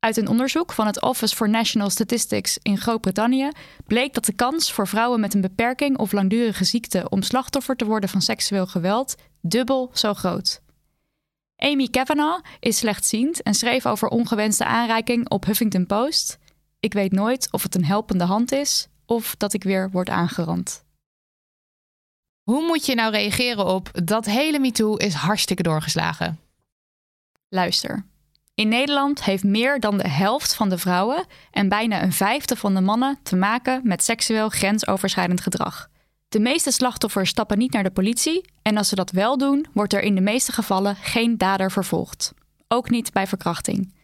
Uit 0.00 0.16
een 0.16 0.28
onderzoek 0.28 0.72
van 0.72 0.86
het 0.86 1.02
Office 1.02 1.36
for 1.36 1.48
National 1.48 1.90
Statistics 1.90 2.58
in 2.62 2.78
Groot-Brittannië 2.78 3.50
bleek 3.86 4.14
dat 4.14 4.24
de 4.24 4.32
kans 4.32 4.72
voor 4.72 4.88
vrouwen 4.88 5.20
met 5.20 5.34
een 5.34 5.40
beperking 5.40 5.98
of 5.98 6.12
langdurige 6.12 6.64
ziekte 6.64 7.08
om 7.08 7.22
slachtoffer 7.22 7.76
te 7.76 7.84
worden 7.84 8.08
van 8.08 8.22
seksueel 8.22 8.66
geweld 8.66 9.14
dubbel 9.40 9.90
zo 9.94 10.14
groot. 10.14 10.60
Amy 11.56 11.88
Kavanagh 11.88 12.44
is 12.60 12.76
slechtziend 12.76 13.42
en 13.42 13.54
schreef 13.54 13.86
over 13.86 14.08
ongewenste 14.08 14.64
aanreiking 14.64 15.28
op 15.28 15.44
Huffington 15.44 15.86
Post: 15.86 16.38
Ik 16.78 16.92
weet 16.92 17.12
nooit 17.12 17.48
of 17.52 17.62
het 17.62 17.74
een 17.74 17.84
helpende 17.84 18.24
hand 18.24 18.52
is 18.52 18.88
of 19.06 19.36
dat 19.36 19.52
ik 19.52 19.62
weer 19.62 19.90
word 19.90 20.08
aangerand. 20.08 20.84
Hoe 22.42 22.66
moet 22.66 22.86
je 22.86 22.94
nou 22.94 23.12
reageren 23.12 23.66
op 23.66 23.90
dat 24.04 24.24
hele 24.24 24.58
MeToo 24.58 24.94
is 24.94 25.14
hartstikke 25.14 25.62
doorgeslagen? 25.62 26.40
Luister. 27.48 28.04
In 28.60 28.68
Nederland 28.68 29.24
heeft 29.24 29.44
meer 29.44 29.80
dan 29.80 29.98
de 29.98 30.08
helft 30.08 30.54
van 30.54 30.68
de 30.68 30.78
vrouwen 30.78 31.24
en 31.50 31.68
bijna 31.68 32.02
een 32.02 32.12
vijfde 32.12 32.56
van 32.56 32.74
de 32.74 32.80
mannen 32.80 33.18
te 33.22 33.36
maken 33.36 33.80
met 33.84 34.04
seksueel 34.04 34.48
grensoverschrijdend 34.48 35.40
gedrag. 35.40 35.88
De 36.28 36.40
meeste 36.40 36.70
slachtoffers 36.70 37.30
stappen 37.30 37.58
niet 37.58 37.72
naar 37.72 37.82
de 37.82 37.90
politie 37.90 38.50
en 38.62 38.76
als 38.76 38.88
ze 38.88 38.94
dat 38.94 39.10
wel 39.10 39.38
doen, 39.38 39.66
wordt 39.72 39.92
er 39.92 40.02
in 40.02 40.14
de 40.14 40.20
meeste 40.20 40.52
gevallen 40.52 40.96
geen 40.96 41.38
dader 41.38 41.70
vervolgd. 41.70 42.32
Ook 42.68 42.90
niet 42.90 43.12
bij 43.12 43.26
verkrachting. 43.26 43.94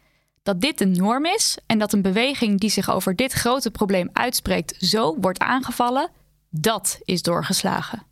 Dat 0.42 0.60
dit 0.60 0.78
de 0.78 0.86
norm 0.86 1.26
is 1.26 1.58
en 1.66 1.78
dat 1.78 1.92
een 1.92 2.02
beweging 2.02 2.60
die 2.60 2.70
zich 2.70 2.90
over 2.90 3.16
dit 3.16 3.32
grote 3.32 3.70
probleem 3.70 4.08
uitspreekt 4.12 4.74
zo 4.78 5.16
wordt 5.20 5.38
aangevallen, 5.38 6.10
dat 6.50 6.98
is 7.04 7.22
doorgeslagen. 7.22 8.06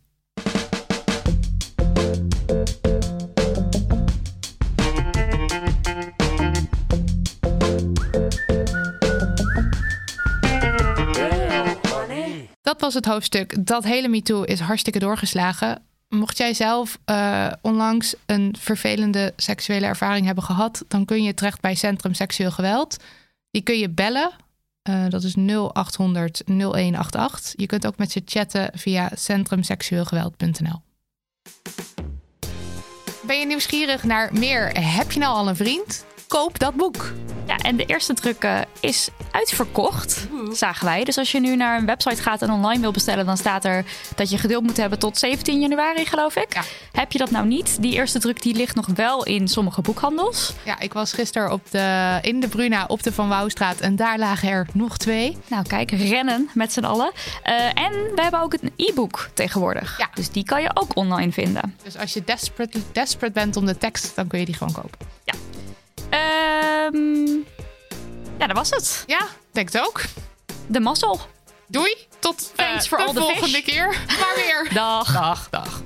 Dat 12.65 12.81
was 12.81 12.93
het 12.93 13.05
hoofdstuk. 13.05 13.65
Dat 13.65 13.83
hele 13.83 14.07
MeToo 14.07 14.41
is 14.41 14.59
hartstikke 14.59 14.99
doorgeslagen. 14.99 15.81
Mocht 16.09 16.37
jij 16.37 16.53
zelf 16.53 16.97
uh, 17.05 17.51
onlangs 17.61 18.15
een 18.25 18.55
vervelende 18.59 19.33
seksuele 19.35 19.85
ervaring 19.85 20.25
hebben 20.25 20.43
gehad, 20.43 20.83
dan 20.87 21.05
kun 21.05 21.23
je 21.23 21.33
terecht 21.33 21.61
bij 21.61 21.75
Centrum 21.75 22.13
Seksueel 22.13 22.51
Geweld. 22.51 22.97
Die 23.51 23.61
kun 23.61 23.77
je 23.77 23.89
bellen. 23.89 24.31
Uh, 24.89 25.05
dat 25.09 25.23
is 25.23 25.35
0800 25.35 26.43
0188. 26.45 27.53
Je 27.55 27.65
kunt 27.65 27.87
ook 27.87 27.97
met 27.97 28.11
ze 28.11 28.21
chatten 28.25 28.69
via 28.73 29.11
centrumseksueelgeweld.nl. 29.15 30.81
Ben 33.21 33.39
je 33.39 33.45
nieuwsgierig 33.45 34.03
naar 34.03 34.33
meer? 34.33 34.79
Heb 34.79 35.11
je 35.11 35.19
nou 35.19 35.35
al 35.35 35.47
een 35.47 35.55
vriend? 35.55 36.05
Koop 36.27 36.59
dat 36.59 36.75
boek. 36.75 37.13
Ja, 37.47 37.57
en 37.57 37.75
de 37.75 37.85
eerste 37.85 38.13
druk 38.13 38.43
uh, 38.43 38.59
is 38.79 39.09
uitverkocht, 39.31 40.27
zagen 40.51 40.85
wij. 40.85 41.03
Dus 41.03 41.17
als 41.17 41.31
je 41.31 41.39
nu 41.39 41.55
naar 41.55 41.77
een 41.77 41.85
website 41.85 42.21
gaat 42.21 42.41
en 42.41 42.51
online 42.51 42.81
wil 42.81 42.91
bestellen, 42.91 43.25
dan 43.25 43.37
staat 43.37 43.65
er 43.65 43.85
dat 44.15 44.29
je 44.29 44.37
geduld 44.37 44.63
moet 44.63 44.77
hebben 44.77 44.99
tot 44.99 45.17
17 45.17 45.59
januari, 45.59 46.05
geloof 46.05 46.35
ik. 46.35 46.53
Ja. 46.53 46.61
Heb 46.91 47.11
je 47.11 47.17
dat 47.17 47.31
nou 47.31 47.47
niet? 47.47 47.81
Die 47.81 47.93
eerste 47.93 48.19
druk 48.19 48.41
die 48.41 48.55
ligt 48.55 48.75
nog 48.75 48.85
wel 48.87 49.25
in 49.25 49.47
sommige 49.47 49.81
boekhandels. 49.81 50.53
Ja, 50.63 50.79
ik 50.79 50.93
was 50.93 51.13
gisteren 51.13 51.51
op 51.51 51.61
de, 51.71 52.17
in 52.21 52.39
de 52.39 52.47
Bruna 52.47 52.85
op 52.85 53.03
de 53.03 53.13
Van 53.13 53.27
Wouwstraat 53.27 53.79
en 53.79 53.95
daar 53.95 54.17
lagen 54.17 54.49
er 54.49 54.67
nog 54.73 54.97
twee. 54.97 55.37
Nou, 55.47 55.63
kijk, 55.67 55.91
rennen 55.91 56.49
met 56.53 56.73
z'n 56.73 56.83
allen. 56.83 57.11
Uh, 57.45 57.65
en 57.65 57.91
we 58.15 58.21
hebben 58.21 58.41
ook 58.41 58.53
een 58.53 58.71
e-book 58.75 59.29
tegenwoordig. 59.33 59.97
Ja. 59.97 60.09
Dus 60.13 60.29
die 60.29 60.43
kan 60.43 60.61
je 60.61 60.71
ook 60.73 60.95
online 60.95 61.31
vinden. 61.31 61.75
Dus 61.83 61.97
als 61.97 62.13
je 62.13 62.23
desperate, 62.23 62.79
desperate 62.91 63.33
bent 63.33 63.55
om 63.55 63.65
de 63.65 63.77
tekst, 63.77 64.15
dan 64.15 64.27
kun 64.27 64.39
je 64.39 64.45
die 64.45 64.55
gewoon 64.55 64.73
kopen. 64.73 65.07
Ja. 65.23 65.33
Um, 66.11 67.45
ja, 68.39 68.47
dat 68.47 68.55
was 68.55 68.69
het. 68.69 69.03
Ja, 69.07 69.27
denk 69.51 69.71
het 69.71 69.81
ook. 69.85 70.01
De 70.67 70.79
mazzel. 70.79 71.19
Doei. 71.67 71.95
Tot 72.19 72.51
Thanks 72.55 72.83
uh, 72.83 72.89
for 72.89 72.97
de 72.97 73.03
all 73.03 73.13
the 73.13 73.19
volgende 73.19 73.47
fish. 73.47 73.63
keer. 73.63 73.87
Maar 74.19 74.33
weer. 74.35 74.69
Dag. 74.73 75.13
Dag, 75.13 75.49
dag. 75.49 75.81